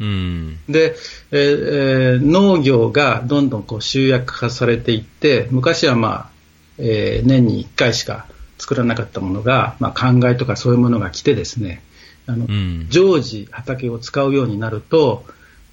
[0.00, 0.94] うん、で、
[1.32, 6.30] えー、農業がどんどんこう集約化されていって、昔は、まあ
[6.78, 8.26] えー、年に1回しか
[8.58, 11.82] 作らなかったものが、まあ、灌漑とかそういうものが来てですね、
[12.28, 15.24] あの、うん、常時畑を使うようになると、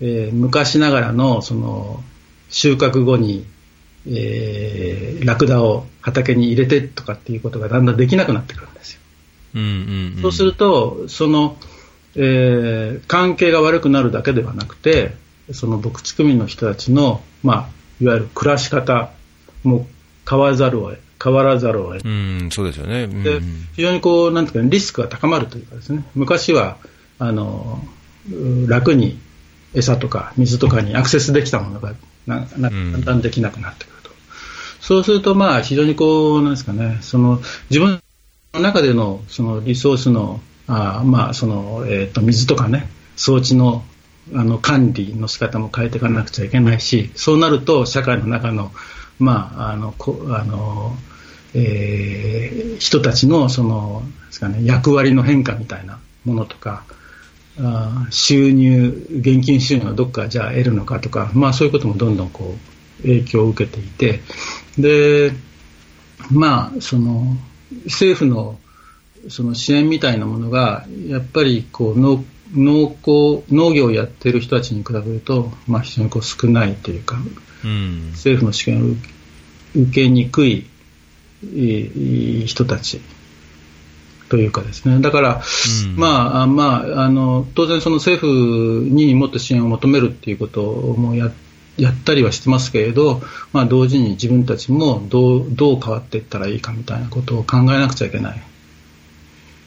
[0.02, 2.04] えー、昔ながらのその
[2.50, 3.46] 収穫後に、
[4.08, 9.00] えー、ラクダを畑に入れてとかっていうことがだんだんできなくなってくるんですよ。
[9.56, 11.58] うんうんうん、そうすると、その、
[12.16, 15.16] えー、関係が悪くなるだけではなくて、
[15.52, 17.70] その牧畜民の人たちの、まあ、
[18.02, 19.12] いわゆる暮らし方
[19.64, 19.88] も
[20.28, 20.94] 変わらざるを
[21.24, 22.06] 変わらざるを得。
[22.06, 23.04] うん、そうですよね。
[23.04, 23.42] うんで
[23.76, 26.78] 非常にこう、なんていうか、リスクが高まるというかですね、昔は、
[27.20, 27.84] あの、
[28.32, 29.20] う楽に
[29.74, 31.94] 餌とか水とかにアクセスできたものが、
[32.26, 33.95] なだんだんできなくなってくると。
[34.86, 37.40] そうすると、まあ、非常にこう、なんですかね、その、
[37.72, 38.00] 自分
[38.54, 43.84] の中での、その、リソースの、あまあ、その、えっ、と、水とかね、装置の、
[44.36, 48.72] あの、管理の仕方も変えていかなくちゃいけないし、そうなると、社会の中の、
[49.18, 50.96] まあ、あの、こあの、
[51.56, 56.84] えー人たちのそのですか、ね、役割の変化みたいなものとか、
[57.60, 62.75] あ収入、現金収入をどっかじゃあ得るのかとか、まあ、そういうこともどんどんこう
[63.06, 64.22] 影響を受けていて、
[64.78, 65.32] で
[66.32, 67.36] まあ、その
[67.86, 68.60] 政府の
[69.30, 77.18] その支援みたいなものが、やっぱりこう農農耕農業をやっている人たちに比べると、まあ、非常にこう少ないというか、
[77.64, 78.12] うん。
[78.12, 78.88] 政府の支援を
[79.76, 80.66] 受けにくい
[82.46, 83.02] 人たち。
[84.28, 85.42] というかですね、だから、
[85.86, 85.96] うん。
[85.96, 91.32] まああまあ、あの当然、その政府にもっと支援を求めるっていうこともや
[91.78, 93.22] やったりはしてますけれど、
[93.52, 98.42] まあ、同時に自分たちもどうどう変わっていったらいいかみたいなことを考えなくちゃいけない、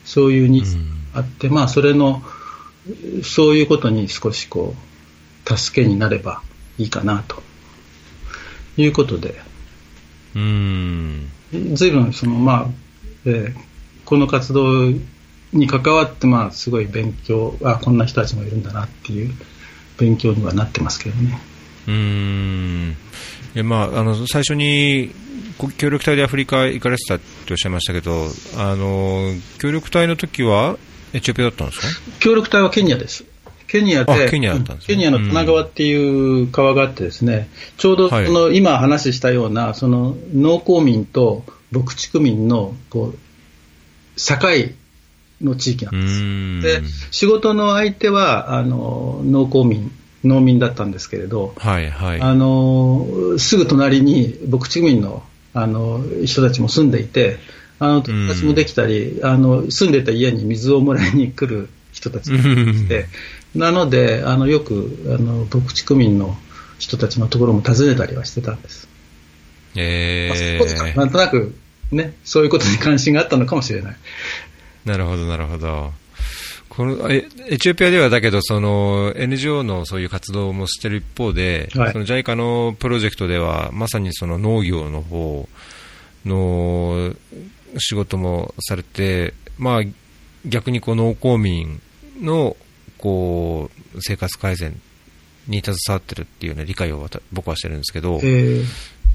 [0.05, 0.83] そういうニーズが
[1.15, 2.23] あって、まあ、それの、
[3.23, 6.43] そういうことに少しこう助けになれば
[6.79, 7.43] いいかなと
[8.77, 9.41] いうことで、
[10.35, 11.31] うん。
[11.75, 12.67] ずいぶんその、まあ
[13.27, 13.69] えー
[14.09, 14.91] この活動
[15.53, 19.35] に関わって、まあ、すごい勉強あこんな人たちもいるんだなっていう
[19.99, 21.39] 勉強にはなってますけどね。
[21.89, 22.97] うーん
[23.64, 25.11] まあ、あの最初に
[25.57, 28.26] こ協力隊でアフリカ行かれてたっておっしゃいましたけど、
[28.57, 30.76] あの協力隊の時は
[31.12, 31.86] エチオピアだったんですか？
[32.20, 33.24] 協力隊はケニアです。
[33.66, 43.18] ケニアで、あケニアでケニアの棚川っていう川があってですね、ちょうどその、今話したような、その農耕民と牧畜民のこう
[44.16, 44.36] 境
[45.43, 46.82] の地域なんうです。
[46.82, 49.93] で、仕事の相手は、あの、農耕民、
[50.25, 52.21] 農民だったんですけれど、はいはい。
[52.21, 53.07] あの、
[53.39, 55.23] すぐ隣に牧畜民の、
[55.55, 57.39] あの、人たちも住んでいて、
[57.79, 63.07] あの、友達もできたり、あの、住んでた家に水をもらいに来る人たちもいて、
[63.55, 66.37] なので、あの、よく、あの、牧畜民の
[66.79, 68.89] 人たちのところも訪ねたりはしてたんです。
[69.77, 71.55] えまあなんとなく、
[71.93, 73.97] ね、そういうことに関心があったのかもしれない。
[74.85, 75.93] なるほど、なるほど。
[76.79, 81.93] このえエチオピアではだけど、その NGO のそういう活動もしてる一方で、はい。
[81.93, 85.49] その JICA のプロジェクトでは、まさにその農業の方
[86.24, 87.16] の
[87.79, 89.83] 仕事もされて、まあ、
[90.47, 91.83] 逆にこう農耕民
[92.20, 92.57] の
[92.97, 94.81] こう生活改善
[95.49, 98.62] に携わってるっていうような理解を僕はしてるんですけど、え。
[98.62, 98.64] ー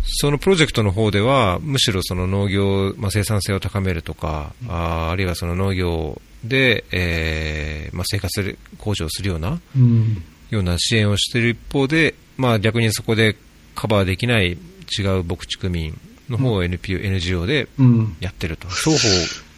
[0.05, 10.24] そのプロジェクトの方では、むしろその農業、まあ、生産性を高めるとか、あーあるいはその農業で、えーまあ、生活向上するような、うん。
[10.50, 13.36] ような支援をしている一方で、まあ、逆にそこで
[13.76, 18.16] カバーできない違う牧畜民の方を NPO、NGO でうん。
[18.20, 18.68] やってると。
[18.68, 18.98] 双方、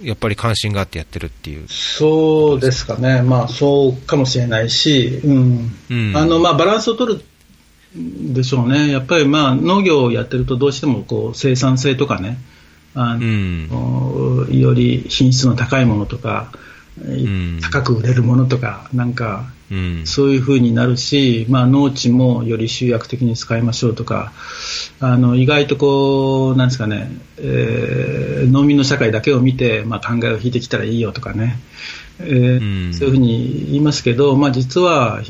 [0.01, 1.67] やっぱり関心があってやってるっていう。
[1.67, 5.71] そうですかね、まあそうかもしれないし、うん。
[5.89, 6.17] うん。
[6.17, 7.23] あのまあ、バランスを取る
[7.95, 12.37] でしょうね、やっぱりまあ農業をやってるとどうしてもこう生産性とかね、
[12.93, 13.67] あうん。
[13.69, 16.57] のより品質の高いものとか、ん
[17.61, 20.05] 高く売れるものとか、なんかうん。
[20.05, 24.31] そういう風になるし、まあ、農地もより集約的に使いましょうとか、
[24.99, 31.57] あの意外とこう、なんですかね、えー農民の社会だけを見て、まあ、考えを引いてきたらいいよとかね、
[32.19, 32.93] えーうん。
[32.93, 35.21] そういうふうに言いますけど、まあ、実は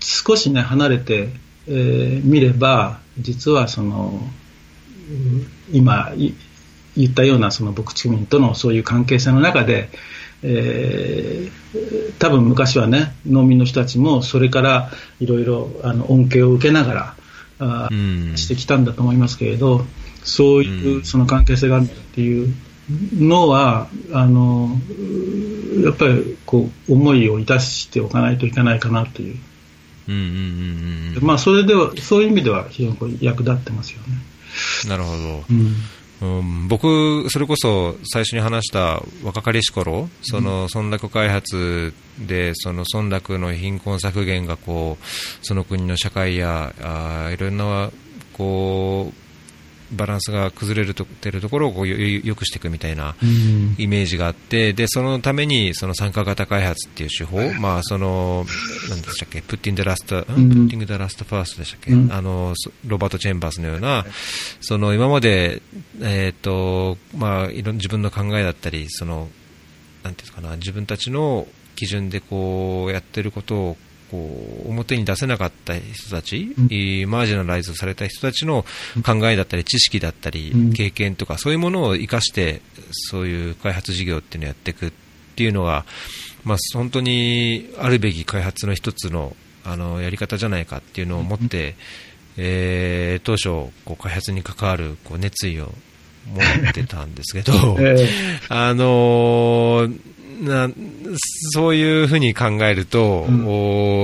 [0.00, 1.28] 少しね、離れて、
[1.68, 4.20] えー見れば、実はその、
[5.10, 6.32] うん今い
[6.96, 9.90] 言ったようなその牧畜民とのそういう関係性の中で、
[10.48, 11.56] えー
[12.18, 14.90] 多分昔はね農民の人たちもそれから
[15.20, 17.16] いろいろあの恩恵を受けながら
[17.58, 19.84] あーうんしてきたんだと思いますけれど
[20.24, 22.54] そういううんその関係性があるっていう
[23.18, 24.70] のはあの
[25.84, 29.36] やっぱりこう思いをいたしておかないといけないかなという、
[31.20, 34.06] まあ、それではそういう意味では非常にこう役立ってますよね。
[34.84, 34.90] うん。
[34.90, 35.16] なるほど。
[35.50, 35.74] うん
[36.20, 45.04] うん、僕、それこそ最初に話した若かりし頃、その村落開発で、その村落の貧困削減がこう、
[45.42, 47.90] その国の社会や、あーいろんな、
[48.32, 49.25] こう、
[49.92, 53.74] バランスが崩れるとてるところをこうよよくしていくみたいなうん。
[53.78, 58.44] イメージがあって、でそのためにその参加型開発っていう手法、まあその
[58.88, 62.12] なんでしたっけ、プッティングラスト、んプッティングダラストファーストでしたっけ、うん。
[62.12, 64.04] あのそロバートチェンバースのような、
[64.60, 65.62] その今まで
[66.02, 69.28] えっ、とまあいろん自分の考えだったり、その
[70.02, 73.76] なんていうのかな、自分たちの基準でこうやってることを
[74.10, 77.10] こう表に出せなかった人たち、うん。
[77.10, 78.64] マージナライズされた人たちの
[79.04, 84.92] 考えだったり、知識だったりうん、経験とか、そういうものを生かして、そういう開発事業っていうのをやっていくっ
[85.34, 85.84] ていうのが、
[86.44, 91.74] まあ、本当にあるべき開発の一つのあのやり方じゃないかっていうのを持って、
[92.36, 95.74] えー当初、こう開発に関わるこう熱意を
[96.32, 98.08] 持ってたんですけど、 え。
[98.48, 100.00] あのー
[100.40, 100.68] な
[101.52, 103.46] そういうふうに考えると、うん。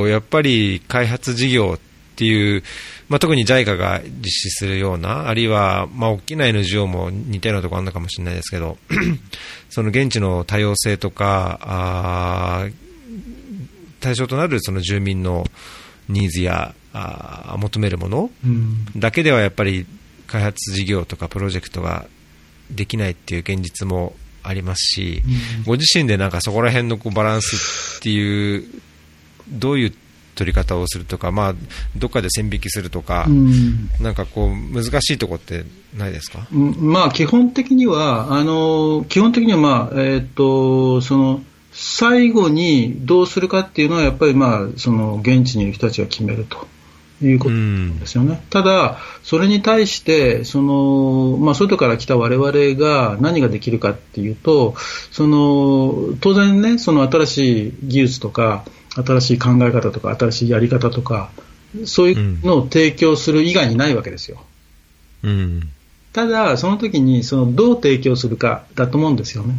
[0.02, 1.80] おやっぱり開発事業っ
[2.16, 2.62] ていう、
[3.08, 8.78] まあ、特に JICA が実施するような、あるいは、まあ、大きな NGO も似たようなところあるのかもしれないですけど、
[9.68, 12.68] その現地の多様性とか、
[14.00, 15.44] 対象となるその住民の
[16.08, 18.84] ニーズやあー求めるものうん。
[18.96, 19.86] だけではやっぱり
[20.26, 22.06] 開発事業とかプロジェクトが
[22.70, 25.22] できないっていう現実もありますし、
[25.58, 25.64] うん。
[25.64, 28.64] ご自身でなんかそこら辺のこうバランスっていう、
[29.48, 29.94] どういう
[30.34, 31.54] 取り方をするとか、まあ、
[31.96, 33.90] どっかで線引きするとか、うん。
[34.00, 35.64] なんかこう、難しいとこって
[35.96, 36.46] ないですか？
[36.52, 36.76] うん。
[36.80, 41.42] まあ、基本的には、あの基本的には、まあえーっとその
[41.74, 46.68] 最後にどうするかっていうのは、やっぱり、まあ、その現地にいる人たちが決めると
[47.26, 48.42] いうことうんですよね。
[48.50, 54.74] ただ、それに対して、そのまあ、外から来た我々が何ができるかっていうと、
[55.10, 58.64] その当然ね、その新しい技術とか、
[58.94, 61.30] 新しい考え方とか、新しいやり方とか、
[61.84, 64.42] そういうのを提供する以外にないわけですよ。
[65.22, 65.68] うん。
[66.12, 69.54] ただ、その時にそのどう提供するかだと思うんですよね。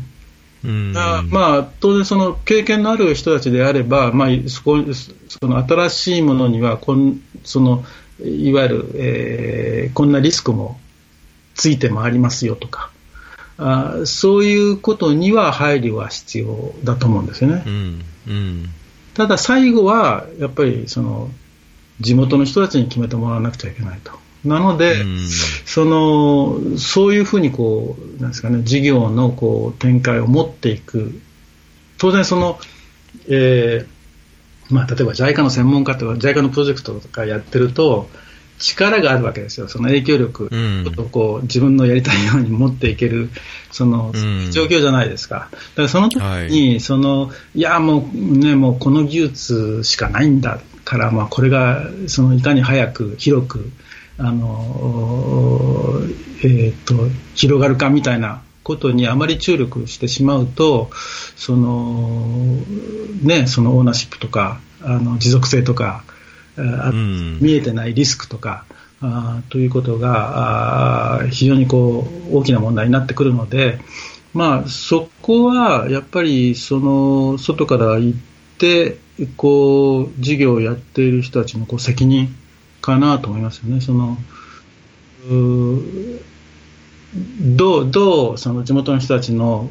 [1.29, 7.83] まあ、当然、その経験のある人たちであれば、まあ、そこその新しいものにはこんその
[8.23, 10.79] いわゆる、えーこんなリスクも
[11.55, 12.89] ついて回りますよとか
[13.57, 17.69] あ、そういうことには配慮は必要だと思うんですよねう。
[17.69, 18.05] ん。
[18.27, 18.69] うん。
[19.13, 21.29] ただ、最後はやっぱりその
[21.99, 24.22] 地元の人たちに決めてもらわなくちゃいけないと。
[24.45, 25.27] なので、うん。
[25.65, 31.19] そのそういうふうにこうなんですか、ね、事業のこう展開を持っていく、
[31.97, 32.59] 当然その、
[33.29, 38.09] えーまあ、例えば JICA の専門家とか JICA のプロジェクトとかやってると
[38.59, 40.93] 力があるわけですよ、その影響力うん。
[40.97, 43.29] をこう自分のやりたいように持っていける。
[43.71, 44.51] そのうん。
[44.51, 45.49] 状況じゃないですか。
[45.51, 53.71] だからその時に、そのいやもうねもうこの技術しかないんだから、まあ、これがそのいかに早く広く
[54.17, 55.99] あの、
[56.43, 60.89] えーと広がるかみたいなことにあまり注力してしまうと
[61.35, 62.57] その、
[63.21, 66.03] ね、そのオーナーシップとかあの持続性とか
[66.57, 67.39] あうん。
[67.41, 68.65] 見えてないリスクとか
[69.01, 73.79] あということがあ非常にこう大きな問題になってくるので、
[74.33, 78.19] まあ、そこはやっぱりその外から行っ
[78.57, 78.97] て
[79.35, 82.33] こう事業をやっている人たちのこう責任
[82.83, 83.81] かなと思いますよね。
[83.81, 84.17] その
[87.39, 89.69] どうどうその地元の人たちの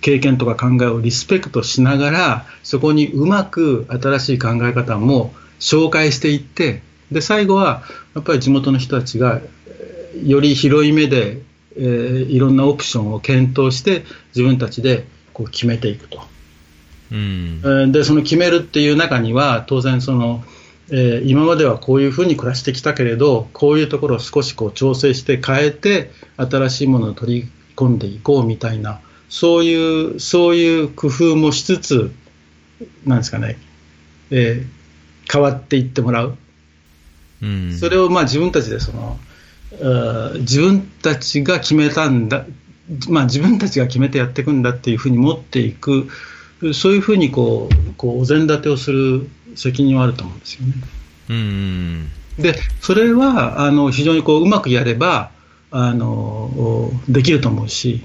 [0.00, 6.82] 経験とか考えをリスペクトしながらそこにうまく新しい考え方も紹介していって
[7.12, 7.82] で最後は
[8.14, 11.42] やっぱり地元の人たちがえーより広い目で、
[11.76, 14.04] えーいろんなオプションを検討して
[14.34, 16.22] 自分たちでこう決めていくと。
[17.12, 20.42] うんえーでその決めるっていう中には当然その、
[20.90, 32.12] えー今まではこういうふうに暮らしてきたけれどこういうところを少しこう調整して変えて新しいものを取り込んでいこうみたいなそういうそういう工夫もしつつ
[33.04, 33.58] なんですかね、
[34.30, 34.76] えー
[35.28, 36.36] 変わっていってもらう。
[37.42, 37.76] うん。
[37.76, 39.18] それをまあ自分たちでその、
[39.72, 42.46] えー自分たちが決めたんだ、
[43.08, 46.08] まあ、自分たちが決めてやっていくんだっていうふうに持っていく、
[46.72, 50.74] そういうふうにこうこうお膳立てをする責任はあると思うんですよね。
[51.28, 55.30] うんでそれはあの非常にこううまくやれば
[55.70, 58.04] あのできると思うし、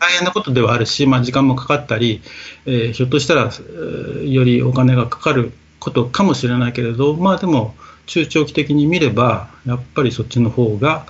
[0.00, 2.20] 大変なことではあるし、まあ、時間もかかったり、
[2.66, 7.74] えーひょっとしたら、えーよりお金がかかることかもしれないけれど、まあ、でも
[8.06, 11.06] 中長期的に見ればやっぱりそっちの方が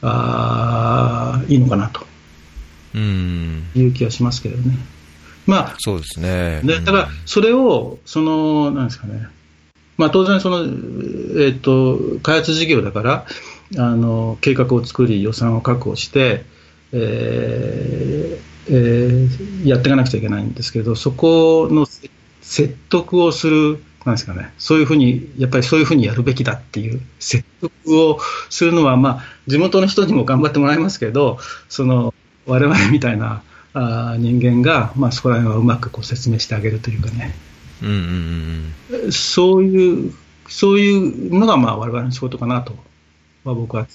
[0.00, 2.06] あーいいのかなと
[2.94, 4.76] うんいう気がしますけどね。
[5.46, 6.60] まあそうですね。
[6.64, 9.26] でだから、それを、その、なんですかね、
[9.96, 10.64] まあ、当然その、
[11.40, 13.26] えっと、開発事業だから、
[13.78, 16.44] あの計画を作り予算を確保して、
[16.92, 21.86] えーえー、やっていかなくちゃいけないんですけどそこの
[22.42, 28.18] 説得をするなんですかね、そういうふうに、やっぱりそういうふうにやるべきだっていう説得を
[28.50, 31.38] するのは、まあ、地元の人にも頑張ってもらいますけど、
[31.68, 32.12] その
[32.46, 33.42] 我々みたいな
[33.74, 37.34] あ人間が、まあ、そこら辺はうまくこう説明してあげるというかね、
[37.82, 38.72] うんうん
[39.04, 40.14] うん、そういう
[40.48, 42.74] そういうのがまあ我々の仕事かなと、
[43.44, 43.88] まあ、僕は、ね、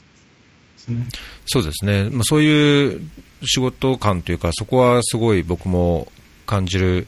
[1.45, 3.01] そうですね、まあ、そういう
[3.45, 6.11] 仕事感というか、そこはすごい僕も
[6.45, 7.07] 感じる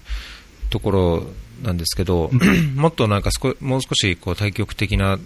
[0.69, 1.23] ところ
[1.63, 2.29] なんですけど、
[2.75, 5.17] もっとなんかもう少しこう対極的な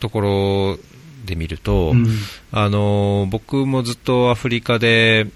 [0.00, 0.78] ところ
[1.24, 2.06] で見ると、うん、
[2.50, 5.26] あの僕もずっとアフリカで、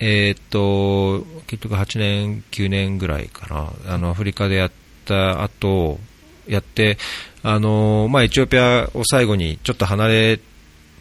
[0.00, 3.46] えー、っと結局8年、9年ぐらいか
[3.86, 4.72] な、あのアフリカでやっ
[5.04, 6.00] た後
[6.48, 6.98] やって、
[7.42, 10.40] あのまあ、エチオピアを最後にちょっと離れ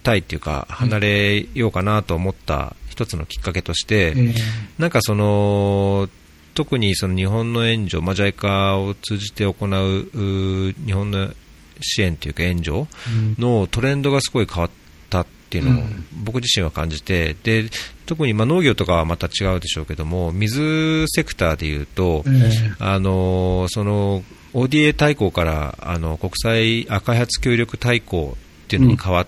[0.04, 4.14] たいっていうか、離れようかなと思った一つのきっかけとして、
[4.78, 6.10] なんかその、
[6.54, 11.30] 特にその日本の援助、マジャイカを通じて行う日本の
[11.82, 12.86] 支援というか援助
[13.38, 14.89] のトレンドがすごい変わった
[15.50, 15.84] っていうのを
[16.24, 17.66] 僕自身は感じて、で
[18.06, 22.24] 特にま農業とかはまた違うでしょうけども、水セクターでいうと、
[22.78, 24.24] あのその
[24.54, 28.36] ODA 大綱からあの国際開発協力大綱っ
[28.68, 29.28] ていうのに変わっ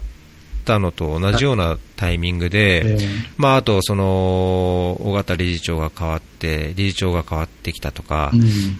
[0.63, 2.99] たのと同じようなタイミングで、
[3.37, 8.31] まあ、あとその尾形理事長が変わって理事長が変わってきたとか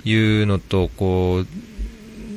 [0.05, 1.47] いうのとこう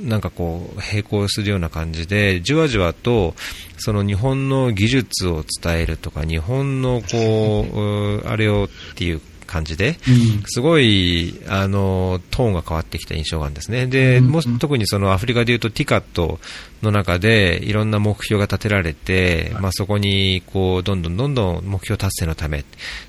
[0.04, 3.34] なんかこう並行するような感じでじわじわと
[3.78, 9.98] その日本の技術を伝えるとか日本のこう あれをっていう感じで、
[10.46, 16.40] すごいあのトーンが変わってきた印象があるんですね、でも特にそのアフリカでいうと、ティカット
[16.84, 22.64] の中でいろんな目標が立てられて、まあ、そこにこうどんどんどんどん目標達成のため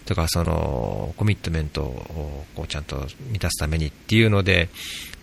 [0.05, 4.69] とか、そのコミットメントをこうちゃんと満たすためにっていうので、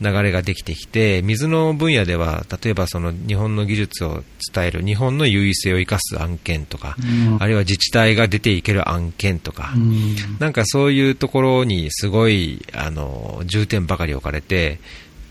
[0.01, 14.81] 流れができてきて、水の分野では、例えばその日本の技術を伝える、日本の優位性を生かす案件とか、うん、あるいは自治体が出ていける案件とか、うん、なんかそういうところにすごいあの重点ばかり置かれて、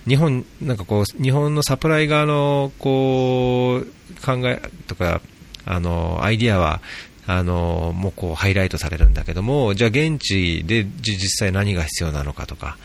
[0.08, 5.22] 日本なんかこう日本のサプライ側のこう考えとか
[5.66, 6.82] あのアイディアは
[7.28, 12.78] あのもうこうハイライトされるんだけども、じゃあ現地で実際何が必要なのかとか、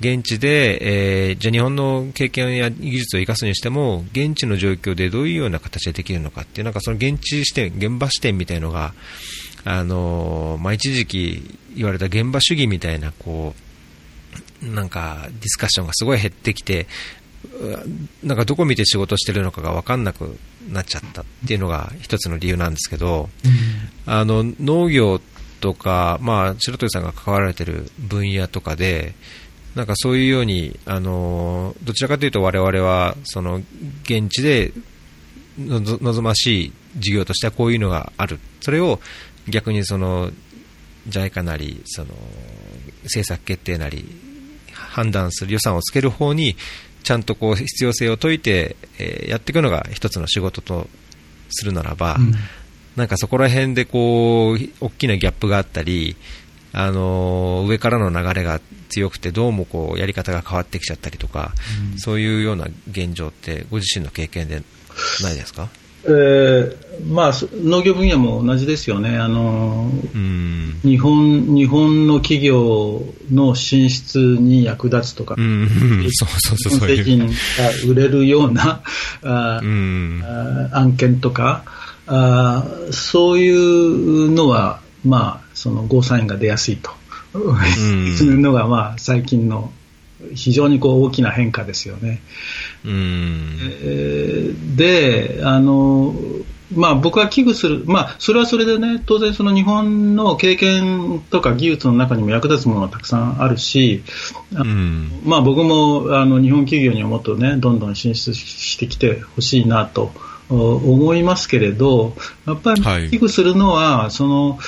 [0.00, 8.94] 現地で、えー、じゃあ日本の経験や技術を生かすにしても、現地の状況でどういうような形でできるのかっていう、なんかその現地視点、現場視点みたいのが、
[9.64, 13.63] あのまあ、一時期言われた現場主義みたいな、こう、
[14.64, 16.86] なんかディスカッションがすごい減ってきて、
[18.22, 20.38] なんかどこ見て仕事してるのかが分かんなく
[20.70, 25.20] なっちゃったっていうのが一つの理由なんですけど、うん、あの農業
[25.60, 29.14] とか、まあ、白鳥さんが関わられている分野とかで、
[29.74, 33.60] なんかそういうように、あのどちらかというと我々はその
[34.04, 34.72] 現地で
[35.58, 39.00] 望ましい事業としてはこういうのがある、それを
[39.48, 40.30] 逆にその
[41.08, 42.14] JICA なりその
[43.04, 44.04] 政策決定なり
[44.94, 46.54] 判断する予算をつける方に
[47.02, 50.88] ちゃんとこう必要性を解いて、えー、やっていくのが一つの仕事と
[51.50, 52.32] するならば、うん、
[52.94, 56.16] なんかそこら辺でこう大きなギャップがあったり、
[56.72, 61.52] あのー、上からの流れが強くてどうもこうやり方が変わってきちゃったりとか、
[61.92, 64.62] うん、そういうような現状ってご自身の経験で
[65.22, 65.68] ないですか？
[66.06, 69.90] えーまあ、農業分野も同じですよね、あの
[70.82, 73.02] 日本日本の企業
[73.32, 77.32] の進出に役立つとか、日本製品が
[77.88, 78.82] 売れるような
[79.22, 79.60] あ、
[80.72, 81.64] 案件とか。
[82.06, 86.90] あ、そういうのは、まあ、そのゴーサインが出やすいと。
[87.34, 89.72] いうのが、まあ、最近の
[90.34, 92.20] 非常にこう大きな変化ですよね。
[92.84, 94.76] うん。
[94.76, 96.14] であの
[96.72, 104.02] まあ、僕は危惧する、まあ、それはそれでね、当然、その日本の経験とか技術の中にも役立つものがたくさんあるし、
[104.52, 110.12] うん、まあ、僕もあの日本企業にはもっとね、どんどん進出してきてほしいなと
[110.48, 112.14] 思いますけれど、
[112.46, 114.58] やっぱり危惧するのは、はい、その、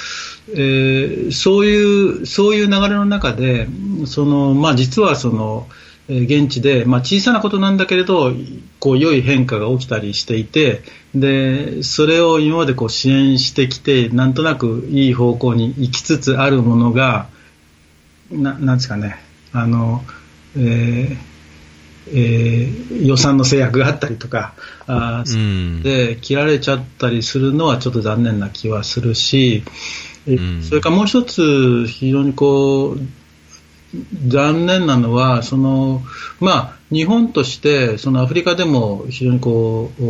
[0.49, 3.68] えー、そういうそういう流れの中で
[4.07, 5.66] その、まあ、実はその、
[6.09, 8.32] えー、現地で、まあ、小さなことなんだけれど
[8.78, 10.82] こう良い変化が起きたりしていて
[11.14, 17.28] でそれを今までこう支援してきてなんとなくいい方向に行きつつあるものが
[18.30, 19.16] ななんですかね。
[19.53, 20.03] あの、
[20.57, 21.16] えー
[22.09, 24.55] えー、予算の制約があったりとか、
[24.86, 25.24] あ
[25.82, 29.64] で切られちゃったりするのはちょっと残念な気はするし、
[30.62, 33.01] それからもう一つ、非常にこう
[34.27, 36.03] 残念なのは、その
[36.41, 40.01] まあ、日本としてそのアフリカでも非常にこう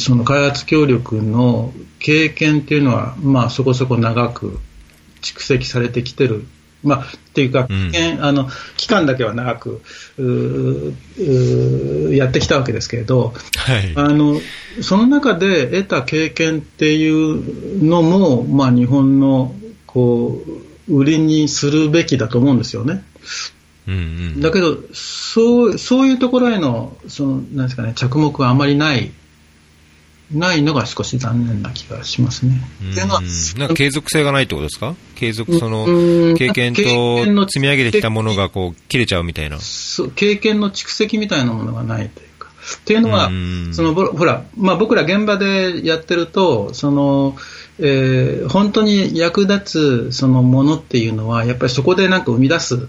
[0.00, 4.58] その開発協力の経験というのは、まあ、そこそこ長く
[5.22, 6.46] 蓄積されてきている
[6.82, 9.82] まあ、っていうか、うん、あの期間だけは長く
[12.14, 14.40] やってきたわけですけれど、はい、あの
[14.82, 19.54] その中で得た経験っていうのも、まあ、日本の
[19.86, 20.42] こ
[20.88, 23.02] う売りにするべきだと思うんですよね。
[23.88, 23.98] うんう
[24.38, 29.12] ん、だけどそうそういうところへのそのなんですか、ね、着目があまりない
[30.32, 32.60] ないのが少し残念な気がしますね。
[33.58, 34.96] なんか継続性がないってことですか？
[35.14, 35.86] 継続、その、
[36.36, 39.58] 経験と積み上げてきたものがこう、切れちゃうみたいな。
[39.60, 42.48] そう、経験の蓄積みたいなものがないというか。
[42.48, 43.30] っていうのは、
[43.72, 47.36] その、ほら、まあ僕ら現場でやってると、その、
[47.78, 52.88] えー、本当に役立つそのものっていうのは、やっぱりそこでなんか生み出す、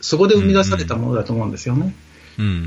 [0.00, 1.82] そこで生み出されたものだと思うんですよね。
[1.82, 1.94] うん、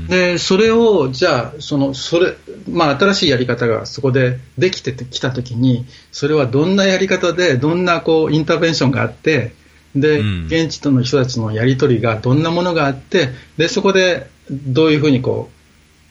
[0.08, 2.34] でそれをじゃあそのそれ、
[2.70, 9.52] まあ、新しいやり方がそこでできてきたときにそれはどんなやり方でどんなこうインターベンションがあって
[9.94, 15.50] で、うん、現地との人たちのやり取りがどんなものがあってでそこでどういうふうにこ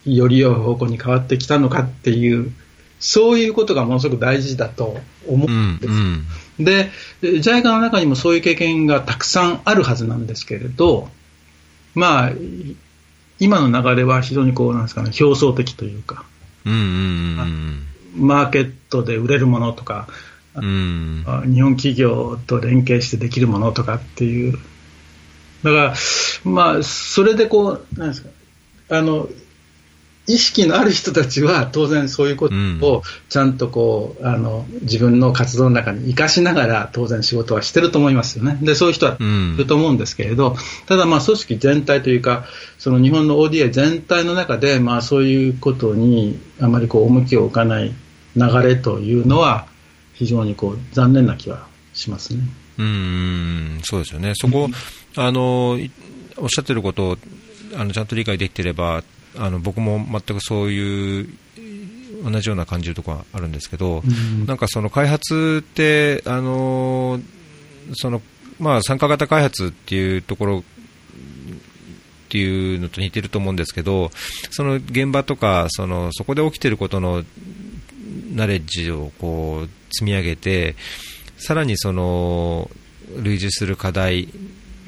[0.06, 2.52] うより良い方向に変わってきたのかっていう
[3.00, 4.98] そういうことがものすごく大事だと
[5.28, 5.94] 思うんです。
[5.94, 6.26] うん
[6.60, 6.90] うん、で、
[7.22, 11.10] JICA の中にもそういう経験がたくさんあるはずなんですけれど、
[11.94, 12.32] まあ、
[13.40, 16.26] 今の流れは非常にこうなんですかね表層的というか、
[16.66, 20.08] うんうんうん、マーケットで売れるものとか、
[20.56, 24.58] うん、日本企業と連携してできるものとかっていう、
[25.64, 25.94] だから、
[26.44, 28.30] まあ、それでこう、なんですか、
[28.90, 29.28] あの
[30.28, 38.58] 意識のある人たちは当然そういうことをちゃんとこう、あの自分の活動の中に生かしながら当然仕事はしてると思いますよね。
[38.62, 40.56] で、そういう人はいると思うんですけれど、
[40.88, 42.46] ただまあ組織全体というか、
[42.80, 47.94] その日本の ODA 全体の中でまあそういうことにあまりこう重きを置かない
[48.36, 49.68] 流れというのは
[50.14, 52.42] 非常にこう残念な気はしますね。
[52.78, 54.34] うんそうですよね。
[54.36, 54.70] そこ、
[55.16, 55.80] あの
[56.38, 57.18] おっしゃってることを
[57.76, 59.04] あのちゃんと理解できてれば
[59.38, 61.30] あの僕も全くそういう
[62.24, 67.20] 同じような感じるところがあるんですけど、うん、なんかその開発って、あの
[67.94, 68.22] その
[68.60, 70.64] まあ、参加型開発っていうところっ
[72.30, 74.12] ていうのと似てると思うんですけど、
[74.52, 77.24] その現場とか、そのそこで起きていることの
[78.34, 80.76] ナレッジをこう積み上げて、
[81.38, 82.70] さらにその
[83.18, 84.30] 類似する課題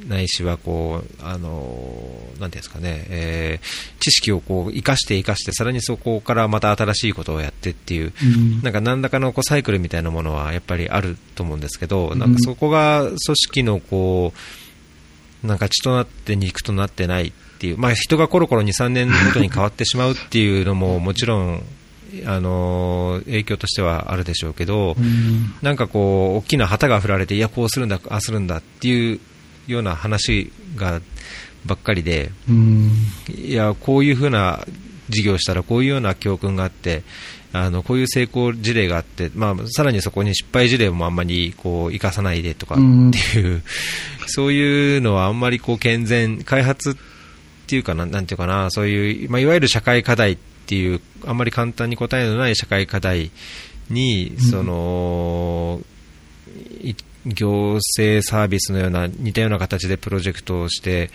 [0.07, 1.49] ないしはこう、あの
[2.39, 14.33] なんていうんですかね、えー、知識をこう生かして生かして、さらにそこからまた新しいことをやってっていう、うん、なんか何らかのこうサイクルみたいなものはやっぱりあると思うんですけど、なんかそこが組織のこ
[15.43, 21.63] う、なんか血となって肉となってないっていう、まあ、人がコロコロ2、3年ごとに変わってしまうっていうのも もちろん
[22.25, 29.19] あの影響としてはあるでしょうけど、うん、なんかこう大きな旗が振られて、いや、こうするんだ、ああするんだっていう
[29.67, 31.01] ような話が
[31.65, 32.31] ばっかりで、
[33.35, 34.65] いや、こういうふうな
[35.09, 37.03] 事業をしたらこういうような教訓があって、
[37.53, 43.63] あのこういう成功事例があって、まあ、さらにそこに失敗事例もあんまりこう生かさないでとかっていう、
[44.27, 46.95] そういうのはあんまりこう健全、開発っ
[47.67, 50.37] ていうかな、なんていうかな、そういう、まあ、いわゆる社会課題っ
[50.67, 53.31] ていう、あんまり簡単に答えのない社会課題
[53.89, 55.81] に、その、
[57.33, 61.09] 行政サービスのような似たような形でプロジェクトをして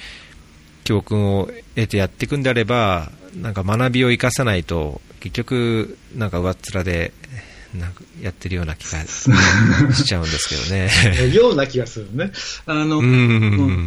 [0.85, 7.13] 教訓を得てやっていくんであればなんか学びを生かさないと結局なんか上っ面で
[7.75, 11.33] なんかやってるような気がしちゃうんですけどね。
[11.33, 12.33] ような気がするね。
[12.67, 13.03] あの、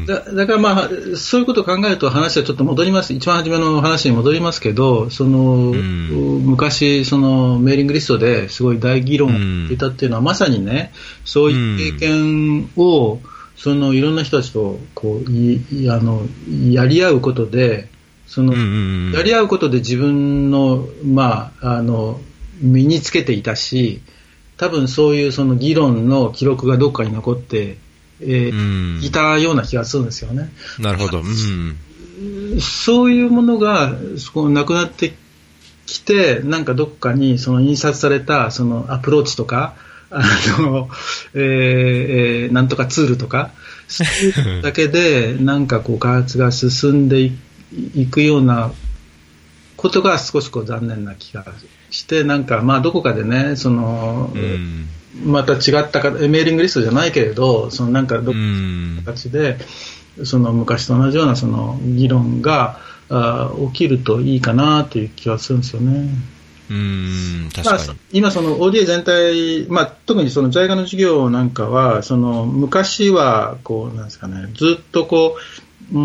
[0.05, 3.13] だだからまあ、そういうことを考えると話はちょっと戻ります。
[3.13, 10.91] 一番初めの話に戻りますけど、その、昔、そのメーリングリストですごい大議論をいたっていうのは、まさにね、
[11.23, 13.19] そういう経験を、
[13.57, 16.27] そのいろんな人たちとこういあの
[16.69, 17.87] やり合うことで、
[18.27, 18.53] その
[19.15, 22.19] やり合うことで自分の、まあ、あの
[22.61, 24.01] 身につけていたし、
[24.57, 27.77] 多分そういうその議論の記録がどっかに残って、
[28.21, 30.49] えー、いたような気がするんですよね。
[30.79, 31.19] なるほど。
[31.19, 35.13] うん、そういうものがそこなくなって
[35.85, 39.75] きて、なんかどっかにその印刷されたそのアプローチとか、
[40.09, 40.23] あ
[40.59, 40.89] の、
[41.33, 43.51] えー、なんとかツールとか、
[43.87, 47.37] そういうだけで、 なんかこう開発が進んでい
[47.93, 48.71] いくような
[49.75, 51.45] ことが少しこう残念な気が
[51.95, 54.87] して、なんか、まあ、どこかでね、その、うん。
[55.23, 59.57] また違ったか、メーリングリストじゃないけれど、そのなんかどっかの形で、
[60.23, 62.79] その昔と同じようなその議論が
[63.09, 66.09] あ起きるといいかなという気はするんですよね。
[66.67, 75.37] うん確かに、まあ、今、その ODA 全体、まあ、特にその在学の授業なんかは、その昔はこうなんですか、ね、ずっとこ
[75.93, 75.99] うう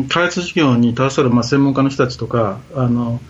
[0.00, 3.20] ん開発授業に携わるまあ専門家の人たちとか、あの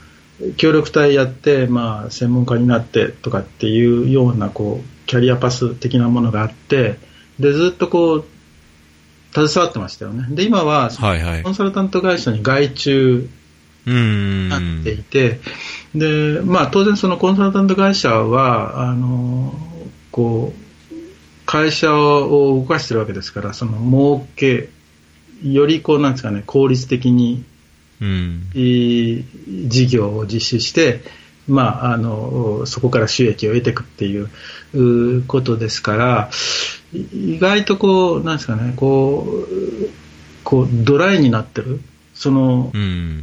[0.57, 6.99] 協力隊やって、まあ、専門家になってとかっていうようなこうキャリアパス的なものがあって
[7.39, 8.24] でずっとこう
[9.32, 10.26] 携わってましたよね。
[10.34, 10.91] で今は
[11.43, 13.28] コンサルタント会社に外注
[13.87, 15.41] になっていて
[15.95, 19.55] で、まあ、当然そのコンサルタント会社はあの
[20.11, 20.66] こう
[21.47, 24.68] 会社を動かしてるわけですからその儲け
[25.43, 27.45] よりこうなんですかね効率的に、
[28.01, 31.01] うん、事業を実施して
[31.49, 36.30] まあ、あのそこから収益を得ていくっていうことですから
[36.92, 39.90] 意外とこうなんですかねこう
[40.42, 41.80] こうドライになってる。
[42.14, 43.22] その、うん、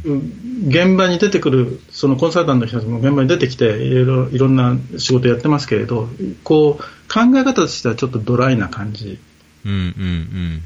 [0.68, 6.08] 現場に出てくるそのコンサルタントの人たちも現場に出てきていろいろいろんな仕事やってますけれど
[6.44, 9.18] こう考え方としてはちょっとドライな感じ、
[9.64, 10.62] うんうんうん、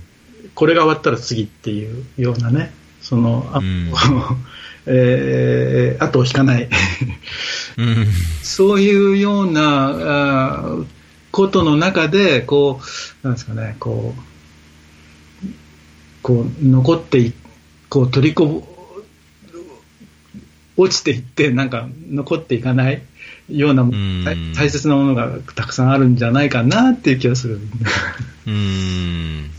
[0.54, 2.70] これが終わったら次っていうようなね
[3.00, 3.92] そのあ、うん。
[4.90, 6.68] えー、後を引かない。
[7.76, 8.06] うん、
[8.42, 10.76] そういうようなあ
[11.30, 12.80] ことの中でこ
[13.22, 15.48] うなんですかねこう
[16.22, 17.32] こう残ってい
[17.88, 18.66] こう取りこ
[20.76, 23.02] 落ちていってなんか残っていかない
[23.50, 24.24] ような、うん、
[24.54, 27.60] 大切なものがたくさんあるんじゃないかなっていう気がする。
[28.46, 29.50] うん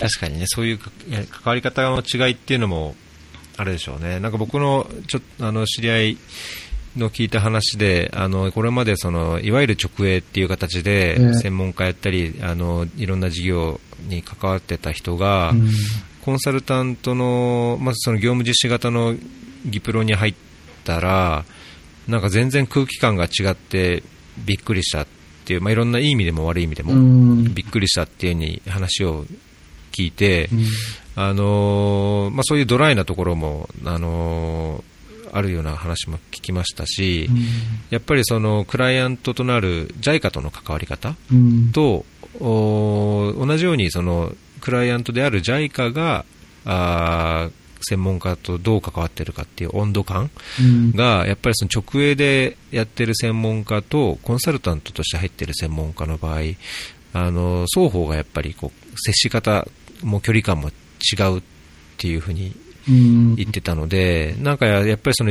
[0.00, 0.90] 確かにね、そういう関
[1.44, 2.94] わり方の違いっていうのも
[3.58, 6.18] あれでしょうね、なんか僕のちょあの知り合い
[6.96, 13.78] の聞いた話で、あのこれまでそのいわゆる直営っていう形で専門家やったり、あのいろんな事業
[14.08, 15.70] に関わってた人が、うん、
[16.24, 19.14] コンサルタントの、まずその業務実施型の
[19.66, 20.34] ギプロに入っ
[20.84, 21.44] たら、
[22.08, 24.02] なんか全然空気感が違って
[24.38, 25.06] びっくりしたっ
[25.44, 29.26] ていう、まあ、いろんないい意味でも悪い意味でもびっくりしたっていうふうに話を
[29.90, 30.64] 聞いて、うん、
[31.16, 34.82] あのまあ、そういうドライなところも、あの
[35.32, 37.38] あるような話も聞きましたし、うん、
[37.90, 41.14] やっぱりそのクライアントとなる JICA との関わり方
[41.72, 42.04] と、
[42.40, 46.24] うん、同じようにそのクライアントである JICA が
[46.64, 47.50] あ
[47.82, 50.30] 専門家とどう関わっているかっていう温度感
[50.94, 56.40] が、やっぱりその直営でやってる専門家とコンサルタントとして入っている専門家の場合、
[57.12, 59.66] あの双方がやっぱりこう接し方
[60.02, 61.42] も距離感も違うっ
[61.96, 62.54] ていうふうに
[62.86, 65.30] 言ってたので、なんかやっぱりその、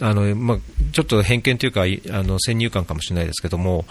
[0.00, 0.58] あのまあ、
[0.92, 3.84] ちょっと偏見というかあの先入観かもしれないですけども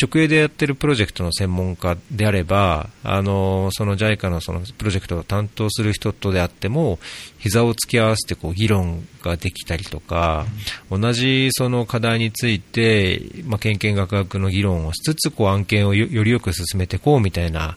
[0.00, 6.98] 直営でやってるプロジェクトの専門家であればあのその JICA のそのプロジェクトを担当する人とであっても
[7.38, 10.46] 膝を突き合わせてこう議論ができたりとか、
[10.90, 17.76] 同じその課題について、まあ、研研学学の議論をしつつこう案件をよりよく進めていこうみたいな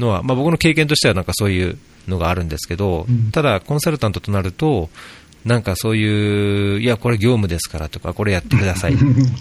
[0.00, 1.78] のは、まあ、僕の経験としてはなんかそういう
[2.08, 4.90] のがあるんですけど、うん、ただ、コンサルタントとなると、
[5.44, 8.96] なんかそういう、いや、これ業務ですからとか、これやってください っ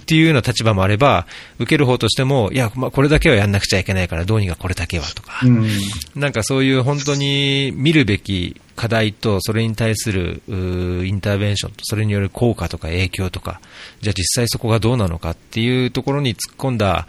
[0.05, 5.67] ていうような立場もあれば、受ける方としても、いや、まあ、これだけはやんなくちゃいけないから、どうにかこれだけはとか、うん、
[6.15, 13.59] なんかそういう本当に見るべき課題と、それに対するインターベンションと、それによる効果とか影響とか、
[14.01, 17.07] じゃあ実際そこがどうなのかっていうところに突っ込んだ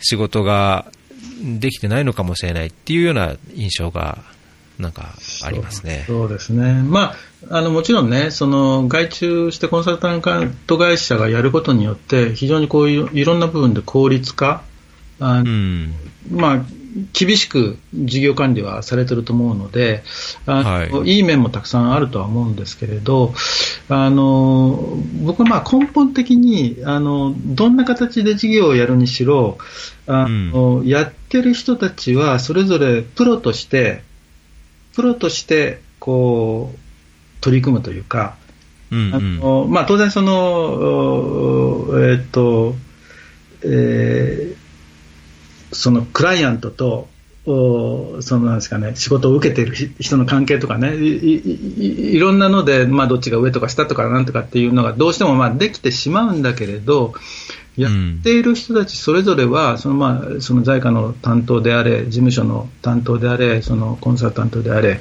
[0.00, 0.86] 仕事が
[1.40, 4.18] できてないのかもしれないっていうような印象が
[4.78, 5.14] なんか
[5.44, 6.04] ありますね。
[6.06, 7.14] そうですね、ま
[7.50, 10.22] あ、あのもちろんね、その外注してコンサルタン
[10.66, 14.62] ト会社がやることによって、非常にこういういろんな部分で効率化、
[15.20, 15.94] あうん、
[16.30, 16.64] まあ、
[17.12, 20.02] 厳しく事業管理はされてると思うので、
[20.46, 23.32] あの、はい、いい面もたくさんあるとは思うんですけれど、
[23.88, 29.58] あの僕はまあ根本的にあのどんな形で事業をやるにしろ
[30.06, 34.02] あの、うん、やってる人たちはそれぞれプロとして
[34.94, 36.78] プロとしてこう
[37.40, 38.36] 取り組むというか、
[38.90, 42.74] うんうん、あのまあ、当然その、えー、っと
[43.62, 47.08] えー、そのクライアントと
[47.44, 57.14] そのなんですかね、仕事を受けている人の関係とかね、いろんなので、まあ、どっちが上とか下とかなんとかっていうのがどうしてもまあできてしまうんだけれど、
[57.76, 65.00] やっている人たちそれぞれは、そのまあその在家の担当であれ、事務所の担当であれ、そのコンサルタントであれ、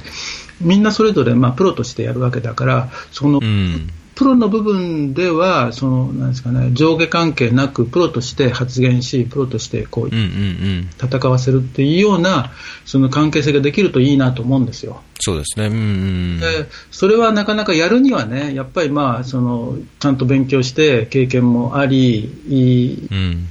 [0.61, 3.89] みんなそれぞれ、まあ、プロとしてやるわけだからその、うん。
[4.19, 10.89] プロの部分ではそのなんですか、ね、上下関係なくプロとして発言しプロとしてこううんうんうん。
[11.01, 12.51] 戦わせるっていうような
[12.85, 15.01] その関係性ができるといいなと思うんですよ。
[15.21, 15.67] そうですね。
[15.67, 16.39] うんうん。
[16.41, 16.45] で
[16.91, 23.47] それはなかなかやるにはね、やっぱりまあそのちゃんと勉強して経験もあり、いうん。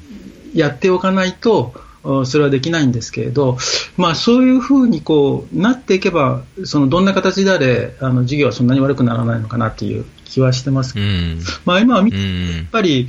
[0.52, 1.72] やっておかないと、
[2.04, 3.56] おそれはできないんですけれど、
[3.96, 11.40] まあ、そういうふうにこうなっていけば、そのどんな形であれ、あの授業はそんなに悪くならないのかなっていう気はしてますけど、うん。
[11.64, 12.70] まあ、今は見てやうんっ。
[12.70, 13.08] ぱり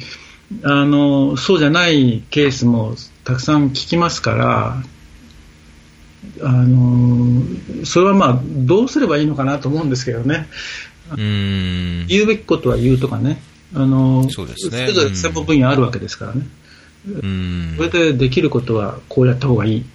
[0.64, 4.84] あのそうじゃないケースもたくさん聞きますから、
[6.42, 7.44] あの
[7.86, 10.48] それはまあどうすればいいのかなと思うんですけどね。
[11.12, 12.08] うん。
[12.08, 13.42] 言うべきことは言うとかね、
[13.76, 16.48] あのそうですねれぞれ専門分野あるわけですからね、
[17.08, 17.74] うん。
[17.78, 19.86] それでできることはこうやった方がいい、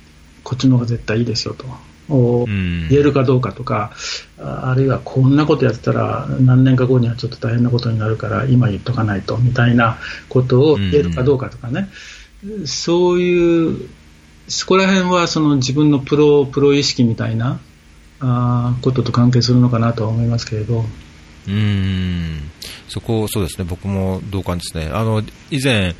[0.44, 1.66] こっちの方が絶対いいですよと、
[2.08, 2.88] おうん。
[2.88, 3.92] 言えるかどうかとか
[4.38, 9.98] あ、あるいはこんなことやってたら、何年か後にはちょっと大変なことになるから、今言っとかないとみたいな
[10.28, 11.88] ことを言えるかどうかとかね、
[12.66, 13.88] そういう、
[14.48, 17.60] そこら辺はその自分のプロプロ意識みたいな
[18.20, 20.84] あーことと関係するのかなとは思いますけれど。
[21.46, 22.50] うーん。
[22.88, 24.90] そこ、そうですね、僕も同感ですね。
[24.92, 25.94] あの、以前、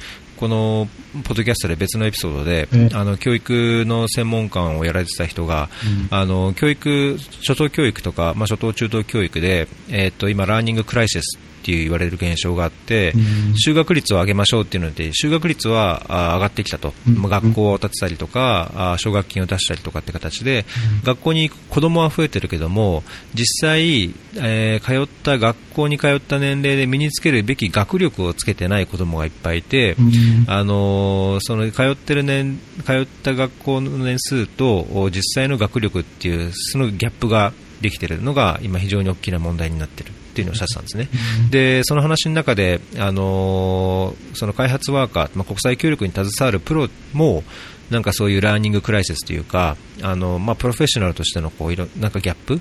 [0.45, 0.89] この
[1.23, 2.95] ポッドキャストで別のエピソードで、ええ。
[2.95, 5.71] あの教育の専門官をやられてた人が、
[6.11, 13.57] あの教育、初等教育とか、まあ、初等中等教育で、えーっと今、ラーニングクライシスっていう言われる現象があって、うん。
[13.57, 17.15] 修学率を上げましょうっていうので、修学率はあ上がってきたと、うん。
[17.15, 20.67] まあ学校を建てたりとか、あ奨学金を出したりとかって形で、
[21.05, 23.03] 学校に行く子供は増えてるけども、
[23.33, 30.45] 実際、えー通った学校に通った年齢で身につけるべき学力をつけてない子供がいっぱいいて、うん。
[30.47, 41.09] あのーその通ってる年、通った学校の年数とお実際の学力っていう、そのギャップができてるのが今非常に大きな問題になってるっていうのをおっしゃってたんですね。
[41.51, 47.45] で、その話の中で、あのその開発ワーカー、まあ、国際協力に携わるプロも、
[47.91, 52.61] なんかそういうラーニングクライシスというか、あのまあ、プロフェッショナルとしてのこういろなんかギャップ、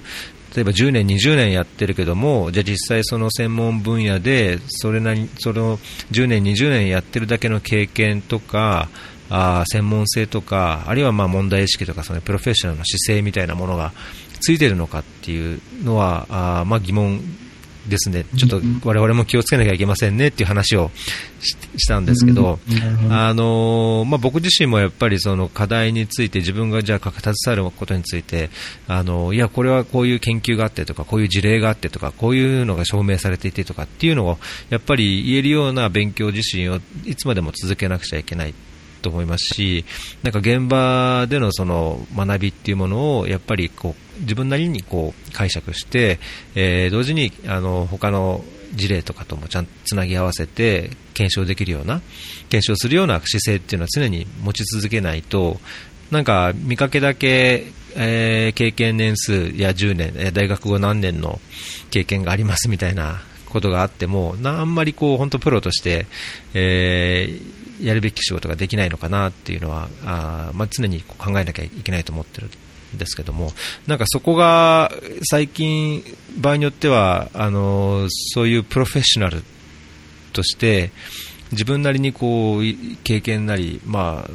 [0.55, 5.79] 例えば10年、20年やってるけども、じゃあ実際その専門分野で、それなりその
[6.11, 8.89] 10年、20年やってるだけの経験とか、
[9.29, 13.93] あ専門性とか、あるいはまあ問題意識とか、そのプロフェッショナルの姿勢みたいなものが
[14.41, 17.21] ついてるのかっていうのは、あまあ疑問
[17.87, 20.89] ですね、ちょっと我々も気をつけなきゃいけませんねっていう話を
[21.41, 22.59] ししたんですけど、
[23.09, 28.49] あのーまあ、僕自身もやっぱりその課題について自分がじゃあ携わることについて、
[28.87, 34.37] あのいや、これはこういう研究があってとか、こういう事例があってとか、こういうのが証明されていてとかっていうのを
[34.69, 38.53] やっぱり言えるような勉強自身をいつまでも続けなくちゃいけない。
[39.03, 39.83] と思いますし、
[40.23, 46.19] なんか現場でのその学びっていうものをやっぱりこう自分なりにこう解釈して、
[46.55, 48.43] えー同時にあの他の
[48.73, 52.01] 事例とかともちゃんとつなぎ合わせて検証できるような、
[52.49, 55.59] 検証するような姿勢っていうのは常に持ち続けないと、
[56.11, 61.39] なんか見かけだけ、えー経験年数や10年、大学後何年の
[61.91, 66.07] 経験がありますみたいなことがあっても、なあんまりこう本当プロとして、
[66.53, 72.49] えーやるべき仕事ができないのかなっていうのは、あまあ、常に考えなきゃいけないと思ってる。
[72.97, 73.53] ですけども、
[73.87, 74.91] なんかそこが
[75.29, 76.03] 最近、
[76.37, 79.43] 場合によっては、あのそういうプロフェッショナル
[80.33, 80.91] として、
[81.51, 82.61] 自分なりにこう
[83.03, 84.31] 経験なり、まあ、